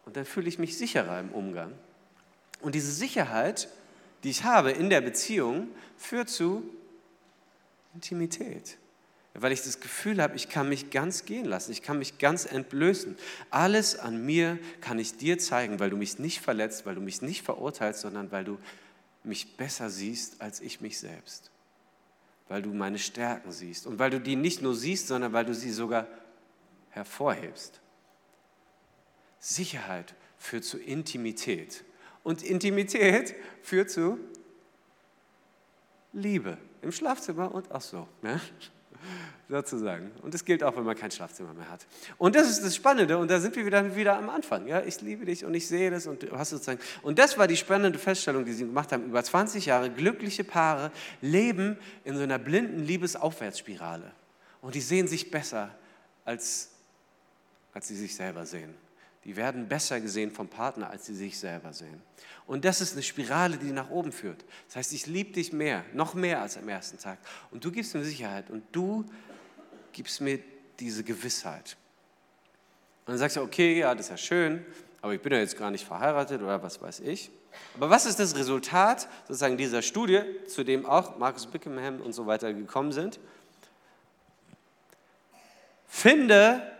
[0.04, 1.72] Und dann fühle ich mich sicherer im Umgang.
[2.60, 3.68] Und diese Sicherheit,
[4.24, 6.62] die ich habe in der Beziehung, führt zu
[7.94, 8.78] Intimität.
[9.40, 12.44] Weil ich das Gefühl habe, ich kann mich ganz gehen lassen, ich kann mich ganz
[12.44, 13.16] entblößen.
[13.50, 17.22] Alles an mir kann ich dir zeigen, weil du mich nicht verletzt, weil du mich
[17.22, 18.58] nicht verurteilst, sondern weil du
[19.24, 21.50] mich besser siehst als ich mich selbst
[22.48, 25.54] weil du meine Stärken siehst und weil du die nicht nur siehst, sondern weil du
[25.54, 26.06] sie sogar
[26.90, 27.80] hervorhebst.
[29.38, 31.84] Sicherheit führt zu Intimität
[32.24, 34.18] und Intimität führt zu
[36.12, 38.08] Liebe im Schlafzimmer und auch so.
[38.22, 38.40] Ne?
[39.48, 40.10] sozusagen.
[40.22, 41.86] Und das gilt auch, wenn man kein Schlafzimmer mehr hat.
[42.18, 44.66] Und das ist das Spannende, und da sind wir wieder, wieder am Anfang.
[44.66, 44.82] Ja?
[44.82, 46.80] Ich liebe dich und ich sehe das und hast sozusagen.
[47.02, 49.04] Und das war die spannende Feststellung, die sie gemacht haben.
[49.04, 54.12] Über 20 Jahre glückliche Paare leben in so einer blinden Liebesaufwärtsspirale.
[54.60, 55.70] Und die sehen sich besser,
[56.24, 56.70] als,
[57.72, 58.74] als sie sich selber sehen.
[59.28, 62.00] Die werden besser gesehen vom Partner, als sie sich selber sehen.
[62.46, 64.42] Und das ist eine Spirale, die nach oben führt.
[64.68, 67.18] Das heißt, ich liebe dich mehr, noch mehr als am ersten Tag.
[67.50, 69.04] Und du gibst mir Sicherheit und du
[69.92, 70.38] gibst mir
[70.80, 71.76] diese Gewissheit.
[73.04, 74.64] Und dann sagst du, okay, ja, das ist ja schön,
[75.02, 77.30] aber ich bin ja jetzt gar nicht verheiratet oder was weiß ich.
[77.74, 82.26] Aber was ist das Resultat sozusagen dieser Studie, zu dem auch Markus Bickham und so
[82.26, 83.20] weiter gekommen sind?
[85.86, 86.77] Finde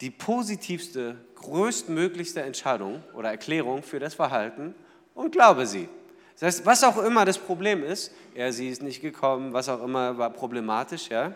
[0.00, 4.74] die positivste größtmöglichste Entscheidung oder Erklärung für das Verhalten
[5.14, 5.88] und glaube sie.
[6.34, 9.82] Das heißt, was auch immer das Problem ist, er, sie ist nicht gekommen, was auch
[9.82, 11.32] immer war problematisch, ja.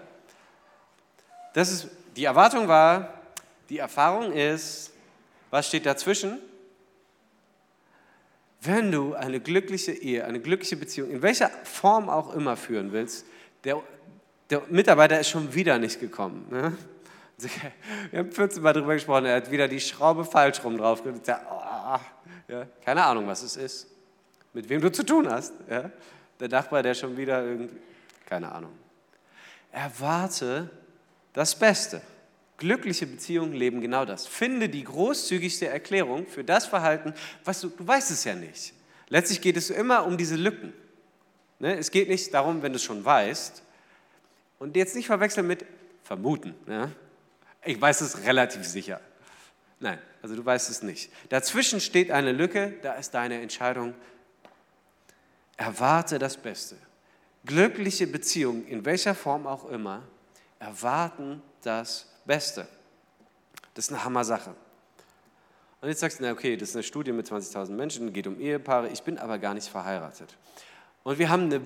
[1.55, 3.15] Das ist, die Erwartung war,
[3.71, 4.93] die Erfahrung ist,
[5.51, 6.39] was steht dazwischen?
[8.61, 13.25] Wenn du eine glückliche Ehe, eine glückliche Beziehung, in welcher Form auch immer führen willst,
[13.65, 13.83] der,
[14.51, 16.47] der Mitarbeiter ist schon wieder nicht gekommen.
[16.51, 16.77] Ne?
[18.11, 21.03] Wir haben 14 Mal darüber gesprochen, er hat wieder die Schraube falsch rum drauf.
[21.27, 22.01] Ja,
[22.49, 23.91] ja, keine Ahnung, was es ist
[24.53, 25.55] mit wem du zu tun hast.
[25.69, 25.91] Ja?
[26.39, 27.77] Der Nachbar, der schon wieder irgendwie,
[28.27, 28.73] keine Ahnung.
[29.73, 30.71] Erwarte
[31.33, 32.01] das Beste.
[32.57, 34.27] Glückliche Beziehungen leben genau das.
[34.27, 38.75] Finde die großzügigste Erklärung für das Verhalten, was du, du weißt es ja nicht.
[39.09, 40.73] Letztlich geht es immer um diese Lücken.
[41.59, 41.77] Ne?
[41.79, 43.63] Es geht nicht darum, wenn du es schon weißt.
[44.59, 45.65] Und jetzt nicht verwechseln mit
[46.03, 46.55] vermuten.
[46.69, 46.91] Ja?
[47.65, 49.01] Ich weiß es relativ sicher.
[49.79, 51.11] Nein, also du weißt es nicht.
[51.29, 53.95] Dazwischen steht eine Lücke, da ist deine Entscheidung
[55.61, 56.77] Erwarte das Beste.
[57.45, 60.03] Glückliche Beziehungen, in welcher Form auch immer,
[60.59, 62.67] erwarten das Beste.
[63.75, 64.55] Das ist eine Hammer-Sache.
[65.83, 68.41] Und jetzt sagst du, na okay, das ist eine Studie mit 20.000 Menschen, geht um
[68.41, 70.35] Ehepaare, ich bin aber gar nicht verheiratet.
[71.03, 71.61] Und wir haben eine,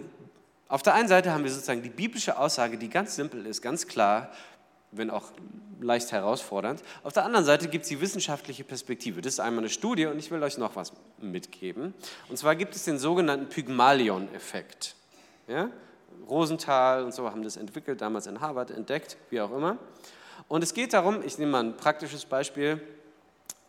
[0.66, 3.87] auf der einen Seite haben wir sozusagen die biblische Aussage, die ganz simpel ist, ganz
[3.87, 4.33] klar,
[4.96, 5.33] wenn auch
[5.80, 6.83] leicht herausfordernd.
[7.02, 9.20] Auf der anderen Seite gibt es die wissenschaftliche Perspektive.
[9.20, 11.94] Das ist einmal eine Studie und ich will euch noch was mitgeben.
[12.28, 14.94] Und zwar gibt es den sogenannten Pygmalion-Effekt.
[15.46, 15.70] Ja?
[16.28, 19.76] Rosenthal und so haben das entwickelt, damals in Harvard entdeckt, wie auch immer.
[20.48, 22.80] Und es geht darum, ich nehme mal ein praktisches Beispiel,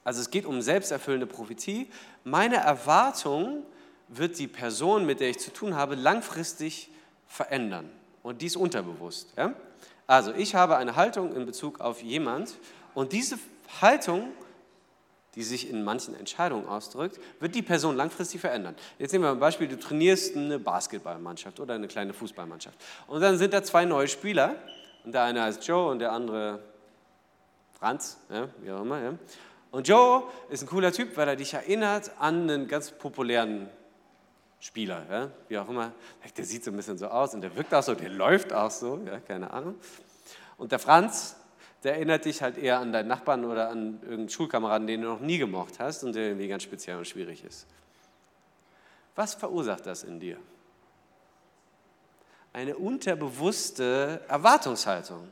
[0.04, 1.90] also es geht um selbsterfüllende Prophetie.
[2.24, 3.64] Meine Erwartung
[4.08, 6.92] wird die Person, mit der ich zu tun habe, langfristig
[7.28, 7.90] verändern.
[8.22, 9.34] Und dies unterbewusst.
[9.36, 9.54] Ja?
[10.08, 12.56] Also ich habe eine Haltung in Bezug auf jemand
[12.94, 13.38] und diese
[13.82, 14.30] Haltung,
[15.34, 18.76] die sich in manchen Entscheidungen ausdrückt, wird die Person langfristig verändern.
[19.00, 23.38] Jetzt nehmen wir ein Beispiel, du trainierst eine Basketballmannschaft oder eine kleine Fußballmannschaft und dann
[23.38, 24.56] sind da zwei neue Spieler
[25.04, 26.60] und der eine heißt Joe und der andere
[27.78, 29.02] Franz, ja, wie auch immer.
[29.02, 29.14] Ja.
[29.72, 33.70] Und Joe ist ein cooler Typ, weil er dich erinnert an einen ganz populären
[34.66, 35.92] Spieler, ja, wie auch immer.
[36.36, 38.72] Der sieht so ein bisschen so aus und der wirkt auch so, der läuft auch
[38.72, 39.76] so, ja, keine Ahnung.
[40.58, 41.36] Und der Franz,
[41.84, 45.20] der erinnert dich halt eher an deinen Nachbarn oder an irgendeinen Schulkameraden, den du noch
[45.20, 47.68] nie gemocht hast und der irgendwie ganz speziell und schwierig ist.
[49.14, 50.40] Was verursacht das in dir?
[52.52, 55.32] Eine unterbewusste Erwartungshaltung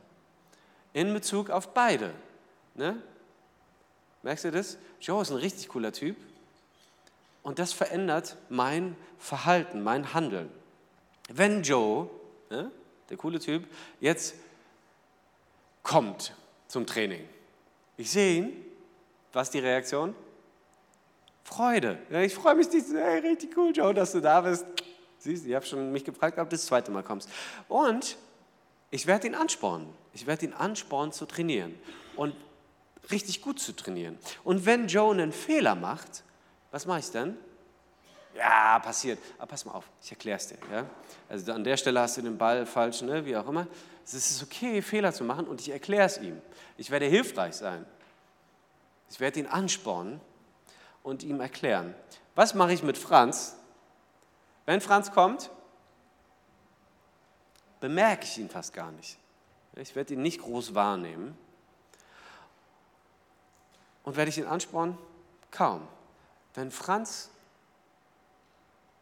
[0.92, 2.12] in Bezug auf beide.
[2.76, 3.02] Ne?
[4.22, 4.78] Merkst du das?
[5.00, 6.16] Joe ist ein richtig cooler Typ,
[7.44, 10.50] und das verändert mein Verhalten, mein Handeln.
[11.28, 12.10] Wenn Joe,
[12.50, 12.72] ne,
[13.08, 13.64] der coole Typ,
[14.00, 14.34] jetzt
[15.84, 16.34] kommt
[16.66, 17.28] zum Training,
[17.96, 18.64] ich sehe ihn,
[19.32, 20.16] was ist die Reaktion?
[21.44, 21.98] Freude.
[22.22, 24.64] Ich freue mich, hey, richtig cool, Joe, dass du da bist.
[25.18, 27.28] Siehst, ich habe schon mich gefragt, ob du das zweite Mal kommst.
[27.68, 28.16] Und
[28.90, 29.88] ich werde ihn anspornen.
[30.14, 31.74] Ich werde ihn anspornen zu trainieren
[32.16, 32.34] und
[33.10, 34.18] richtig gut zu trainieren.
[34.44, 36.24] Und wenn Joe einen Fehler macht,
[36.74, 37.38] was mache ich dann?
[38.34, 39.20] Ja, passiert.
[39.38, 40.58] Aber pass mal auf, ich erkläre es dir.
[40.72, 40.84] Ja?
[41.28, 43.24] Also an der Stelle hast du den Ball falsch, ne?
[43.24, 43.68] wie auch immer.
[44.04, 46.42] Es ist okay, Fehler zu machen und ich erkläre es ihm.
[46.76, 47.86] Ich werde hilfreich sein.
[49.08, 50.20] Ich werde ihn anspornen
[51.04, 51.94] und ihm erklären.
[52.34, 53.56] Was mache ich mit Franz?
[54.66, 55.52] Wenn Franz kommt,
[57.78, 59.16] bemerke ich ihn fast gar nicht.
[59.76, 61.38] Ich werde ihn nicht groß wahrnehmen.
[64.02, 64.98] Und werde ich ihn anspornen?
[65.52, 65.86] Kaum.
[66.54, 67.30] Wenn Franz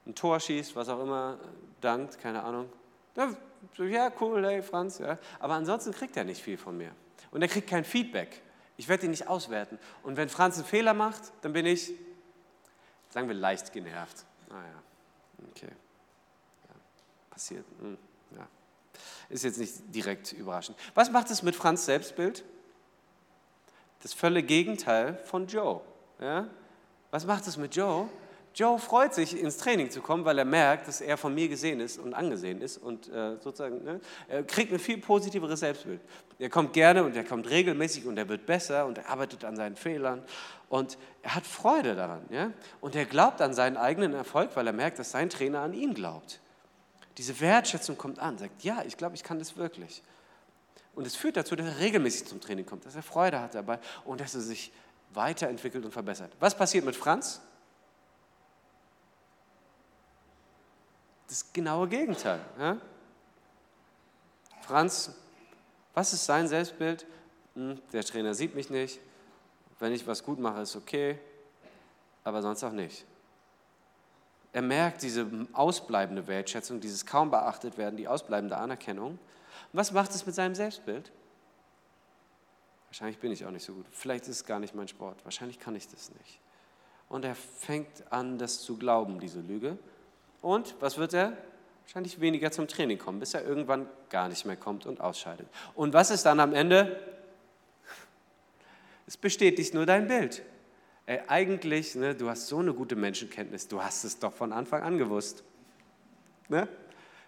[0.07, 1.39] ein Tor schießt, was auch immer,
[1.81, 2.69] dankt, keine Ahnung,
[3.79, 5.19] ja, cool, hey Franz, ja.
[5.39, 6.93] aber ansonsten kriegt er nicht viel von mir.
[7.31, 8.43] Und er kriegt kein Feedback.
[8.77, 9.79] Ich werde ihn nicht auswerten.
[10.03, 11.93] Und wenn Franz einen Fehler macht, dann bin ich,
[13.11, 14.25] sagen wir, leicht genervt.
[14.51, 15.69] Ah ja, okay.
[15.69, 16.75] Ja,
[17.31, 17.65] passiert.
[17.81, 17.99] Hm,
[18.37, 18.49] ja.
[19.29, 20.79] Ist jetzt nicht direkt überraschend.
[20.95, 22.45] Was macht es mit Franz Selbstbild?
[24.01, 25.81] Das völlige Gegenteil von Joe.
[26.19, 26.49] Ja?
[27.13, 28.09] Was macht es mit Joe?
[28.55, 31.79] Joe freut sich, ins Training zu kommen, weil er merkt, dass er von mir gesehen
[31.81, 36.01] ist und angesehen ist und äh, sozusagen, ne, er kriegt ein viel positiveres Selbstbild.
[36.39, 39.57] Er kommt gerne und er kommt regelmäßig und er wird besser und er arbeitet an
[39.57, 40.23] seinen Fehlern
[40.71, 42.23] und er hat Freude daran.
[42.31, 42.51] Ja?
[42.81, 45.93] Und er glaubt an seinen eigenen Erfolg, weil er merkt, dass sein Trainer an ihn
[45.93, 46.41] glaubt.
[47.19, 50.03] Diese Wertschätzung kommt an, sagt, ja, ich glaube, ich kann das wirklich.
[50.95, 53.79] Und es führt dazu, dass er regelmäßig zum Training kommt, dass er Freude hat dabei
[54.07, 54.73] und dass er sich
[55.15, 56.33] weiterentwickelt und verbessert.
[56.41, 57.41] Was passiert mit Franz?
[61.29, 62.41] Das genaue Gegenteil.
[62.59, 62.77] Ja?
[64.63, 65.15] Franz,
[65.95, 67.07] was ist sein Selbstbild?
[67.55, 69.01] Hm, der Trainer sieht mich nicht.
[69.79, 71.19] wenn ich was gut mache, ist okay,
[72.23, 73.05] aber sonst auch nicht.
[74.53, 79.13] Er merkt diese ausbleibende Wertschätzung, dieses kaum beachtet werden, die ausbleibende Anerkennung.
[79.13, 79.19] Und
[79.73, 81.11] was macht es mit seinem Selbstbild?
[82.93, 83.87] Wahrscheinlich bin ich auch nicht so gut.
[83.91, 85.25] Vielleicht ist es gar nicht mein Sport.
[85.25, 86.41] Wahrscheinlich kann ich das nicht.
[87.09, 89.79] Und er fängt an, das zu glauben, diese Lüge.
[90.43, 91.39] Und was wird er?
[91.85, 95.49] Wahrscheinlich weniger zum Training kommen, bis er irgendwann gar nicht mehr kommt und ausscheidet.
[95.75, 97.01] Und was ist dann am Ende?
[99.07, 100.43] Es bestätigt nur dein Bild.
[101.07, 104.83] Ey, eigentlich, ne, du hast so eine gute Menschenkenntnis, du hast es doch von Anfang
[104.83, 105.45] an gewusst.
[106.51, 106.69] Ne?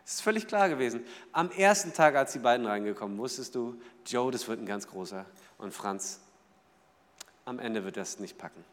[0.05, 1.05] Es ist völlig klar gewesen.
[1.33, 5.25] Am ersten Tag, als die beiden reingekommen, wusstest du, Joe, das wird ein ganz großer.
[5.57, 6.21] Und Franz,
[7.47, 8.65] am Ende wird das nicht packen.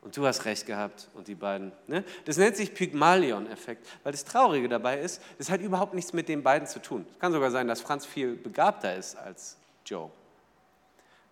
[0.00, 1.72] Und du hast recht gehabt und die beiden.
[1.86, 2.04] Ne?
[2.24, 6.42] Das nennt sich Pygmalion-Effekt, weil das Traurige dabei ist, das hat überhaupt nichts mit den
[6.42, 7.04] beiden zu tun.
[7.12, 10.10] Es kann sogar sein, dass Franz viel begabter ist als Joe.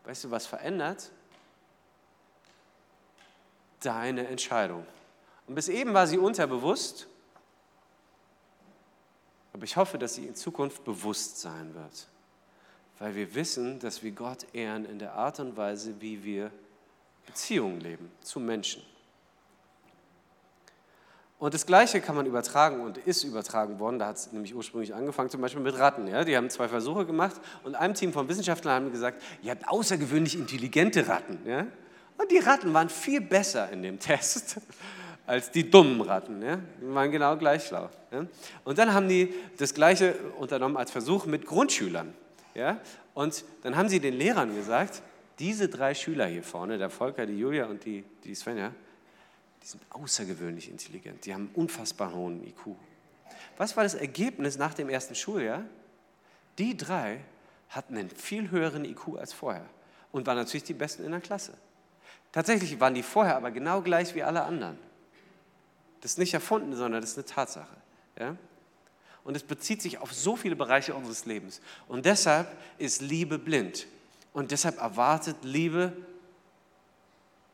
[0.04, 1.10] Weißt du, was verändert?
[3.80, 4.84] Deine Entscheidung.
[5.46, 7.06] Und bis eben war sie unterbewusst,
[9.56, 12.08] aber ich hoffe, dass sie in Zukunft bewusst sein wird,
[12.98, 16.50] weil wir wissen, dass wir Gott ehren in der Art und Weise, wie wir
[17.24, 18.82] Beziehungen leben zu Menschen.
[21.38, 23.98] Und das Gleiche kann man übertragen und ist übertragen worden.
[23.98, 26.06] Da hat es nämlich ursprünglich angefangen, zum Beispiel mit Ratten.
[26.06, 26.22] Ja?
[26.22, 30.34] Die haben zwei Versuche gemacht und einem Team von Wissenschaftlern haben gesagt, ihr habt außergewöhnlich
[30.34, 31.38] intelligente Ratten.
[31.46, 31.66] Ja?
[32.18, 34.60] Und die Ratten waren viel besser in dem Test
[35.26, 36.42] als die dummen Ratten.
[36.42, 36.58] Ja?
[36.80, 37.90] Die waren genau gleich schlau.
[38.10, 38.26] Ja?
[38.64, 42.14] Und dann haben die das Gleiche unternommen als Versuch mit Grundschülern.
[42.54, 42.78] Ja?
[43.14, 45.02] Und dann haben sie den Lehrern gesagt,
[45.38, 48.72] diese drei Schüler hier vorne, der Volker, die Julia und die, die Svenja,
[49.62, 51.26] die sind außergewöhnlich intelligent.
[51.26, 52.76] Die haben einen unfassbar hohen IQ.
[53.58, 55.62] Was war das Ergebnis nach dem ersten Schuljahr?
[56.58, 57.20] Die drei
[57.68, 59.66] hatten einen viel höheren IQ als vorher
[60.12, 61.52] und waren natürlich die Besten in der Klasse.
[62.32, 64.78] Tatsächlich waren die vorher aber genau gleich wie alle anderen.
[66.00, 67.76] Das ist nicht erfunden, sondern das ist eine Tatsache.
[68.18, 68.36] Ja?
[69.24, 71.60] Und es bezieht sich auf so viele Bereiche unseres Lebens.
[71.88, 73.86] Und deshalb ist Liebe blind.
[74.32, 75.92] Und deshalb erwartet Liebe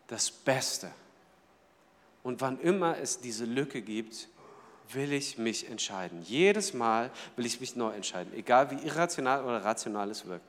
[0.09, 0.91] das Beste.
[2.23, 4.29] Und wann immer es diese Lücke gibt,
[4.91, 6.23] will ich mich entscheiden.
[6.23, 10.45] Jedes Mal will ich mich neu entscheiden, egal wie irrational oder rational es wirkt.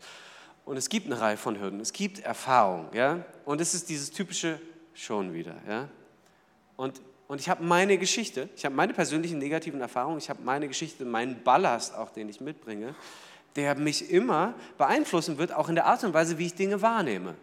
[0.66, 3.24] Und es gibt eine Reihe von Hürden, es gibt Erfahrung, ja.
[3.46, 4.60] Und es ist dieses typische
[4.94, 5.90] schon wieder, ja.
[6.78, 10.68] Und, und ich habe meine Geschichte, ich habe meine persönlichen negativen Erfahrungen, ich habe meine
[10.68, 12.96] Geschichte, meinen Ballast auch, den ich mitbringe
[13.56, 17.36] der mich immer beeinflussen wird, auch in der Art und Weise, wie ich Dinge wahrnehme.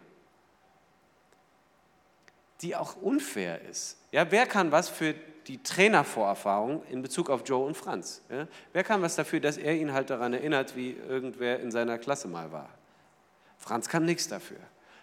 [2.61, 3.97] Die auch unfair ist.
[4.11, 5.15] Ja, wer kann was für
[5.47, 8.21] die Trainervorerfahrung in Bezug auf Joe und Franz?
[8.29, 8.47] Ja?
[8.73, 12.27] Wer kann was dafür, dass er ihn halt daran erinnert, wie irgendwer in seiner Klasse
[12.27, 12.69] mal war?
[13.57, 14.59] Franz kann nichts dafür.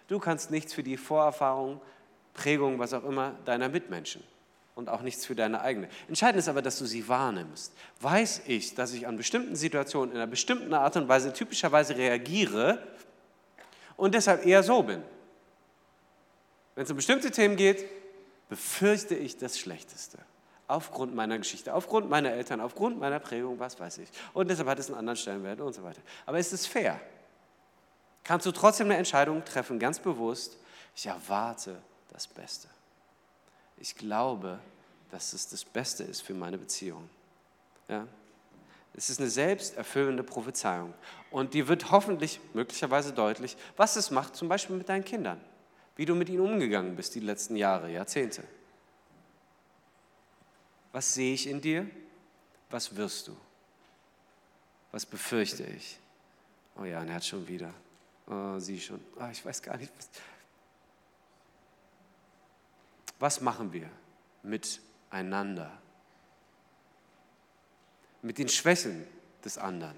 [0.07, 1.81] Du kannst nichts für die Vorerfahrung,
[2.33, 4.23] Prägung, was auch immer deiner Mitmenschen
[4.79, 5.89] und auch nichts für deine eigene.
[6.07, 7.73] Entscheidend ist aber, dass du sie wahrnimmst.
[7.99, 12.81] Weiß ich, dass ich an bestimmten Situationen in einer bestimmten Art und Weise typischerweise reagiere
[13.97, 15.03] und deshalb eher so bin.
[16.75, 17.85] Wenn es um bestimmte Themen geht,
[18.47, 20.17] befürchte ich das Schlechteste.
[20.69, 24.09] Aufgrund meiner Geschichte, aufgrund meiner Eltern, aufgrund meiner Prägung, was weiß ich.
[24.33, 26.01] Und deshalb hat es einen anderen Stellenwert und so weiter.
[26.25, 27.01] Aber ist es fair?
[28.23, 30.57] Kannst du trotzdem eine Entscheidung treffen, ganz bewusst,
[30.95, 31.81] ich erwarte
[32.13, 32.69] das Beste
[33.79, 34.59] ich glaube,
[35.11, 37.09] dass es das Beste ist für meine Beziehung.
[37.87, 38.07] Ja?
[38.93, 40.93] Es ist eine selbsterfüllende Prophezeiung.
[41.31, 45.39] Und dir wird hoffentlich, möglicherweise deutlich, was es macht, zum Beispiel mit deinen Kindern.
[45.95, 48.43] Wie du mit ihnen umgegangen bist die letzten Jahre, Jahrzehnte.
[50.91, 51.89] Was sehe ich in dir?
[52.69, 53.37] Was wirst du?
[54.91, 55.99] Was befürchte ich?
[56.77, 57.73] Oh ja, und er hat schon wieder.
[58.27, 58.99] Oh, sie schon.
[59.19, 59.91] Oh, ich weiß gar nicht.
[59.97, 60.09] Was,
[63.19, 63.89] was machen wir
[64.43, 65.71] miteinander?
[68.21, 69.05] Mit den Schwächen
[69.43, 69.95] des anderen.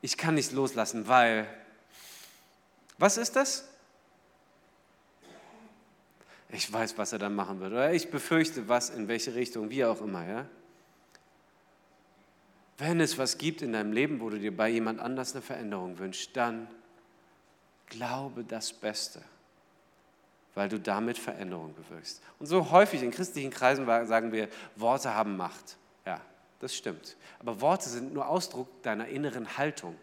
[0.00, 1.46] Ich kann nicht loslassen, weil,
[2.98, 3.68] was ist das?
[6.48, 7.72] Ich weiß, was er dann machen wird.
[7.72, 10.26] Oder ich befürchte, was, in welche Richtung, wie auch immer.
[10.26, 10.46] Ja?
[12.76, 15.98] Wenn es was gibt in deinem Leben, wo du dir bei jemand anders eine Veränderung
[15.98, 16.68] wünschst, dann
[17.86, 19.22] glaube das Beste
[20.54, 22.20] weil du damit Veränderung bewirkst.
[22.38, 25.76] Und so häufig in christlichen Kreisen sagen wir, Worte haben Macht.
[26.04, 26.20] Ja,
[26.60, 27.16] das stimmt.
[27.38, 29.96] Aber Worte sind nur Ausdruck deiner inneren Haltung.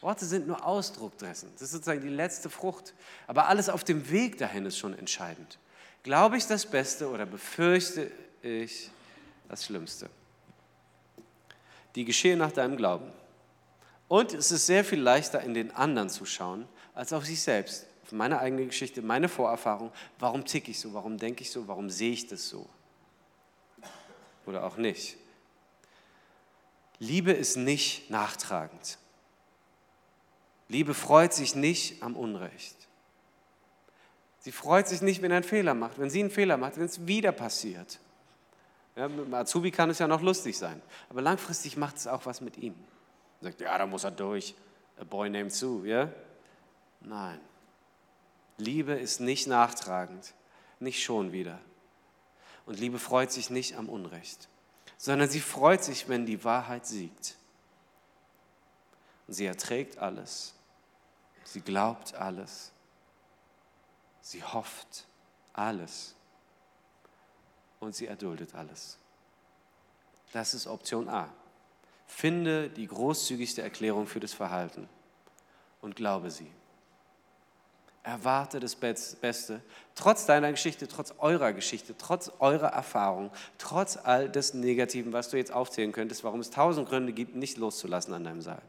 [0.00, 1.50] Worte sind nur Ausdruck dessen.
[1.54, 2.94] Das ist sozusagen die letzte Frucht.
[3.26, 5.58] Aber alles auf dem Weg dahin ist schon entscheidend.
[6.02, 8.10] Glaube ich das Beste oder befürchte
[8.42, 8.90] ich
[9.48, 10.08] das Schlimmste?
[11.94, 13.10] Die geschehen nach deinem Glauben.
[14.08, 17.86] Und es ist sehr viel leichter, in den anderen zu schauen, als auf sich selbst.
[18.06, 19.90] Auf meine eigene Geschichte, meine Vorerfahrung.
[20.20, 20.94] Warum ticke ich so?
[20.94, 21.66] Warum denke ich so?
[21.66, 22.68] Warum sehe ich das so?
[24.46, 25.16] Oder auch nicht.
[27.00, 28.98] Liebe ist nicht nachtragend.
[30.68, 32.76] Liebe freut sich nicht am Unrecht.
[34.38, 36.84] Sie freut sich nicht, wenn er einen Fehler macht, wenn sie einen Fehler macht, wenn
[36.84, 37.98] es wieder passiert.
[38.94, 40.80] Ja, mit Azubi kann es ja noch lustig sein,
[41.10, 42.74] aber langfristig macht es auch was mit ihm.
[43.40, 44.54] Er sagt, ja, da muss er durch.
[44.98, 46.08] A boy named Sue, ja?
[47.00, 47.40] Nein.
[48.58, 50.34] Liebe ist nicht nachtragend,
[50.80, 51.58] nicht schon wieder.
[52.64, 54.48] Und Liebe freut sich nicht am Unrecht,
[54.96, 57.36] sondern sie freut sich, wenn die Wahrheit siegt.
[59.26, 60.54] Und sie erträgt alles.
[61.44, 62.72] Sie glaubt alles.
[64.20, 65.06] Sie hofft
[65.52, 66.14] alles.
[67.78, 68.98] Und sie erduldet alles.
[70.32, 71.32] Das ist Option A.
[72.06, 74.88] Finde die großzügigste Erklärung für das Verhalten
[75.80, 76.50] und glaube sie.
[78.06, 79.60] Erwarte das Beste,
[79.96, 85.36] trotz deiner Geschichte, trotz eurer Geschichte, trotz eurer Erfahrung, trotz all des Negativen, was du
[85.36, 88.62] jetzt aufzählen könntest, warum es tausend Gründe gibt, nicht loszulassen an deinem Seil.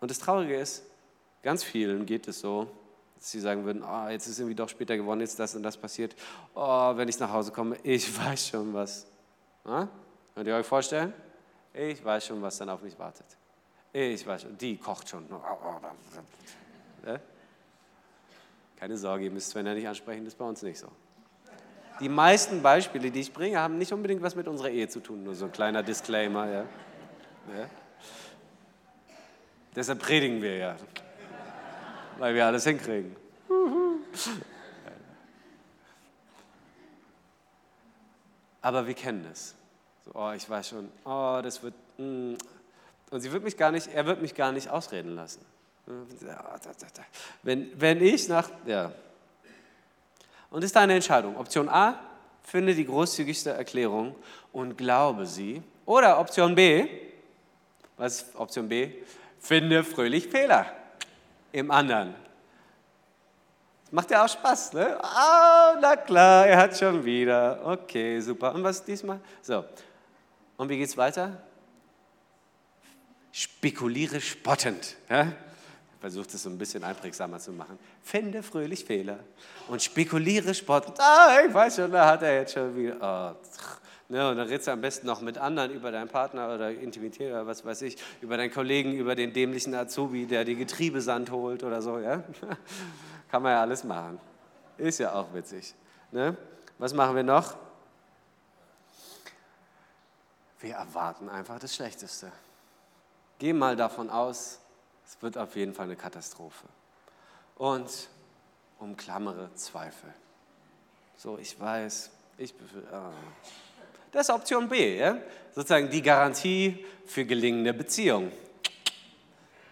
[0.00, 0.82] Und das Traurige ist,
[1.42, 2.70] ganz vielen geht es so,
[3.16, 5.78] dass sie sagen würden, oh, jetzt ist irgendwie doch später geworden, jetzt das und das
[5.78, 6.14] passiert.
[6.54, 9.06] Oh, wenn ich nach Hause komme, ich weiß schon was.
[9.64, 9.88] Ja?
[10.34, 11.14] Könnt ihr euch vorstellen?
[11.72, 13.38] Ich weiß schon, was dann auf mich wartet.
[13.92, 15.26] Ich weiß die kocht schon.
[18.76, 20.88] Keine Sorge, ihr müsst Sven ja nicht ansprechen, das ist bei uns nicht so.
[22.00, 25.22] Die meisten Beispiele, die ich bringe, haben nicht unbedingt was mit unserer Ehe zu tun,
[25.22, 26.46] nur so ein kleiner Disclaimer.
[26.50, 26.60] Ja.
[26.60, 27.68] Ja.
[29.76, 30.76] Deshalb predigen wir ja,
[32.18, 33.14] weil wir alles hinkriegen.
[38.60, 39.54] Aber wir kennen es.
[40.04, 41.74] So, oh, ich weiß schon, oh, das wird.
[41.98, 42.34] Mm.
[43.12, 45.44] Und sie wird mich gar nicht, er wird mich gar nicht ausreden lassen.
[47.42, 48.48] Wenn, wenn ich nach.
[48.64, 48.90] Ja.
[50.50, 51.36] Und ist deine Entscheidung.
[51.36, 52.00] Option A,
[52.42, 54.16] finde die großzügigste Erklärung
[54.50, 55.62] und glaube sie.
[55.84, 56.88] Oder Option B,
[57.98, 58.90] was ist Option B?
[59.38, 60.66] Finde fröhlich Fehler
[61.52, 62.14] im anderen.
[63.90, 64.98] Macht ja auch Spaß, ne?
[65.04, 67.60] Ah, na klar, er hat schon wieder.
[67.62, 68.54] Okay, super.
[68.54, 69.20] Und was diesmal?
[69.42, 69.66] So.
[70.56, 71.36] Und wie geht's weiter?
[73.32, 74.96] Spekuliere spottend.
[75.08, 75.24] Ja?
[75.24, 77.78] Ich versuche das so ein bisschen einprägsamer zu machen.
[78.02, 79.18] Finde fröhlich Fehler
[79.68, 81.00] und spekuliere spottend.
[81.00, 82.96] Ah, ich weiß schon, da hat er jetzt schon wieder.
[83.00, 83.48] Oh,
[84.12, 87.30] Ne, und dann redest du am besten noch mit anderen über deinen Partner oder Intimität
[87.30, 91.64] oder was weiß ich, über deinen Kollegen, über den dämlichen Azubi, der die Getriebesand holt
[91.64, 91.98] oder so.
[91.98, 92.22] Ja?
[93.30, 94.20] Kann man ja alles machen.
[94.76, 95.74] Ist ja auch witzig.
[96.10, 96.36] Ne?
[96.76, 97.56] Was machen wir noch?
[100.60, 102.30] Wir erwarten einfach das Schlechteste.
[103.42, 104.60] Geh mal davon aus,
[105.04, 106.64] es wird auf jeden Fall eine Katastrophe.
[107.56, 107.90] Und
[108.78, 110.14] umklammere Zweifel.
[111.16, 112.54] So, ich weiß, ich.
[112.92, 113.10] Ah.
[114.12, 115.18] Das ist Option B, ja?
[115.56, 118.30] sozusagen die Garantie für gelingende Beziehungen.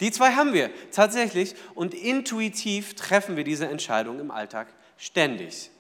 [0.01, 4.67] Die zwei haben wir tatsächlich und intuitiv treffen wir diese Entscheidung im Alltag
[4.97, 5.71] ständig.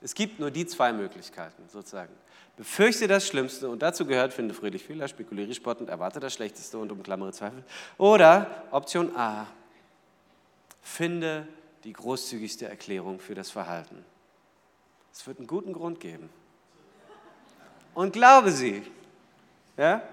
[0.00, 2.14] Es gibt nur die zwei Möglichkeiten sozusagen.
[2.56, 6.90] Befürchte das Schlimmste und dazu gehört, finde fröhlich Fehler, spekuliere spottend, erwarte das Schlechteste und
[6.90, 7.62] umklammere Zweifel.
[7.98, 9.46] Oder Option A,
[10.82, 11.46] finde
[11.84, 14.02] die großzügigste Erklärung für das Verhalten.
[15.12, 16.30] Es wird einen guten Grund geben
[17.94, 18.82] und glaube sie.
[19.76, 19.98] Ja?
[19.98, 20.04] Das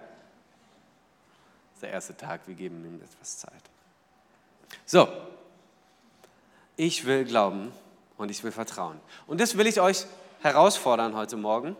[1.75, 3.53] ist der erste Tag, wir geben ihm etwas Zeit.
[4.85, 5.07] So,
[6.75, 7.71] ich will glauben
[8.17, 8.99] und ich will vertrauen.
[9.27, 10.05] Und das will ich euch
[10.41, 11.77] herausfordern heute Morgen.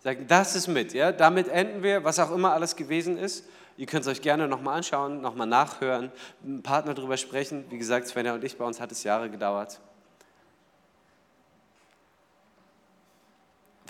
[0.00, 0.92] Sagen, das ist mit.
[0.94, 1.12] Ja?
[1.12, 3.44] Damit enden wir, was auch immer alles gewesen ist.
[3.76, 6.10] Ihr könnt es euch gerne nochmal anschauen, nochmal nachhören,
[6.42, 7.64] mit einem Partner darüber sprechen.
[7.70, 9.80] Wie gesagt, Svenja und ich, bei uns hat es Jahre gedauert.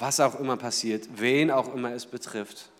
[0.00, 2.70] was auch immer passiert, wen auch immer es betrifft.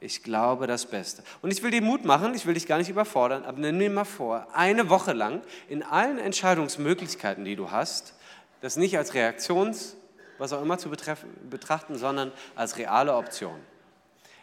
[0.00, 1.22] Ich glaube das Beste.
[1.40, 3.90] Und ich will dir Mut machen, ich will dich gar nicht überfordern, aber nimm dir
[3.90, 8.14] mal vor, eine Woche lang in allen Entscheidungsmöglichkeiten, die du hast,
[8.60, 9.96] das nicht als Reaktions,
[10.38, 13.60] was auch immer zu betrachten, sondern als reale Option.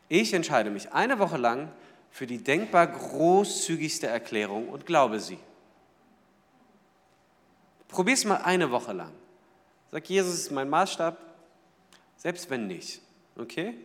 [0.10, 1.72] Ich entscheide mich eine Woche lang
[2.12, 5.40] für die denkbar großzügigste Erklärung und glaube sie.
[7.88, 9.12] Probier es mal eine Woche lang.
[9.92, 11.18] Sag, Jesus ist mein Maßstab,
[12.18, 13.02] selbst wenn nicht.
[13.38, 13.76] Okay?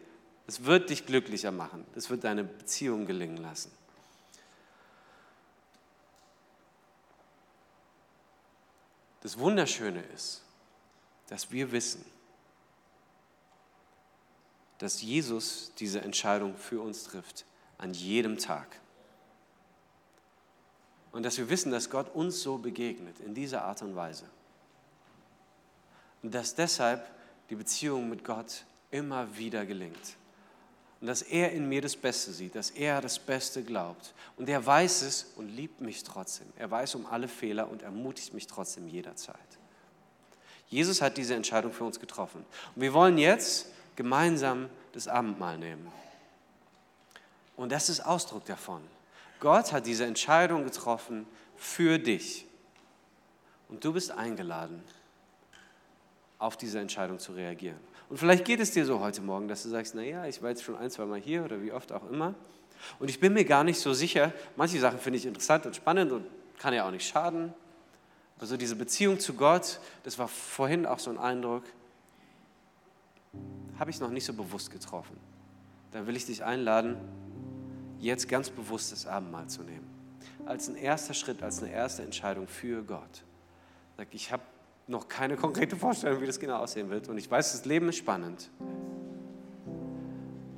[0.46, 1.84] Es wird dich glücklicher machen.
[1.94, 3.70] Es wird deine Beziehung gelingen lassen.
[9.20, 10.42] Das Wunderschöne ist,
[11.28, 12.04] dass wir wissen,
[14.78, 17.44] dass Jesus diese Entscheidung für uns trifft,
[17.78, 18.80] an jedem Tag.
[21.12, 24.24] Und dass wir wissen, dass Gott uns so begegnet, in dieser Art und Weise.
[26.22, 27.08] Und dass deshalb
[27.50, 30.16] die Beziehung mit Gott immer wieder gelingt.
[31.00, 34.14] Und dass er in mir das Beste sieht, dass er das Beste glaubt.
[34.36, 36.46] Und er weiß es und liebt mich trotzdem.
[36.56, 39.57] Er weiß um alle Fehler und ermutigt mich trotzdem jederzeit.
[40.68, 42.44] Jesus hat diese Entscheidung für uns getroffen.
[42.74, 43.66] Und wir wollen jetzt
[43.96, 45.90] gemeinsam das Abendmahl nehmen.
[47.56, 48.82] Und das ist Ausdruck davon.
[49.40, 52.46] Gott hat diese Entscheidung getroffen für dich.
[53.68, 54.82] Und du bist eingeladen,
[56.38, 57.78] auf diese Entscheidung zu reagieren.
[58.08, 60.62] Und vielleicht geht es dir so heute Morgen, dass du sagst, naja, ich war jetzt
[60.62, 62.34] schon ein, zwei Mal hier oder wie oft auch immer.
[62.98, 66.12] Und ich bin mir gar nicht so sicher, manche Sachen finde ich interessant und spannend
[66.12, 66.24] und
[66.58, 67.52] kann ja auch nicht schaden.
[68.38, 71.64] Aber so diese Beziehung zu Gott, das war vorhin auch so ein Eindruck,
[73.80, 75.16] habe ich noch nicht so bewusst getroffen.
[75.90, 76.96] Dann will ich dich einladen,
[77.98, 79.88] jetzt ganz bewusst das Abendmahl zu nehmen.
[80.46, 83.24] Als ein erster Schritt, als eine erste Entscheidung für Gott.
[83.96, 84.44] Sag, ich habe
[84.86, 87.08] noch keine konkrete Vorstellung, wie das genau aussehen wird.
[87.08, 88.50] Und ich weiß, das Leben ist spannend.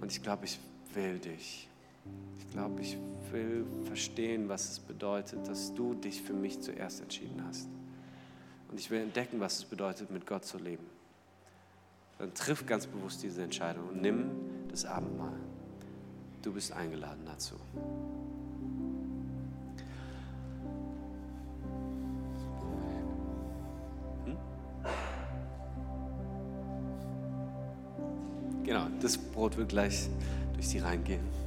[0.03, 0.61] Und ich glaube, ich
[0.93, 1.70] will dich.
[2.39, 2.97] Ich glaube, ich
[3.31, 7.69] will verstehen, was es bedeutet, dass du dich für mich zuerst entschieden hast.
[8.71, 10.85] Und ich will entdecken, was es bedeutet, mit Gott zu leben.
[12.19, 14.31] Dann triff ganz bewusst diese Entscheidung und nimm
[14.69, 15.39] das Abendmahl.
[16.43, 17.55] Du bist eingeladen dazu.
[28.65, 30.09] Genau, das Brot wird gleich
[30.55, 31.40] durch die reingehen.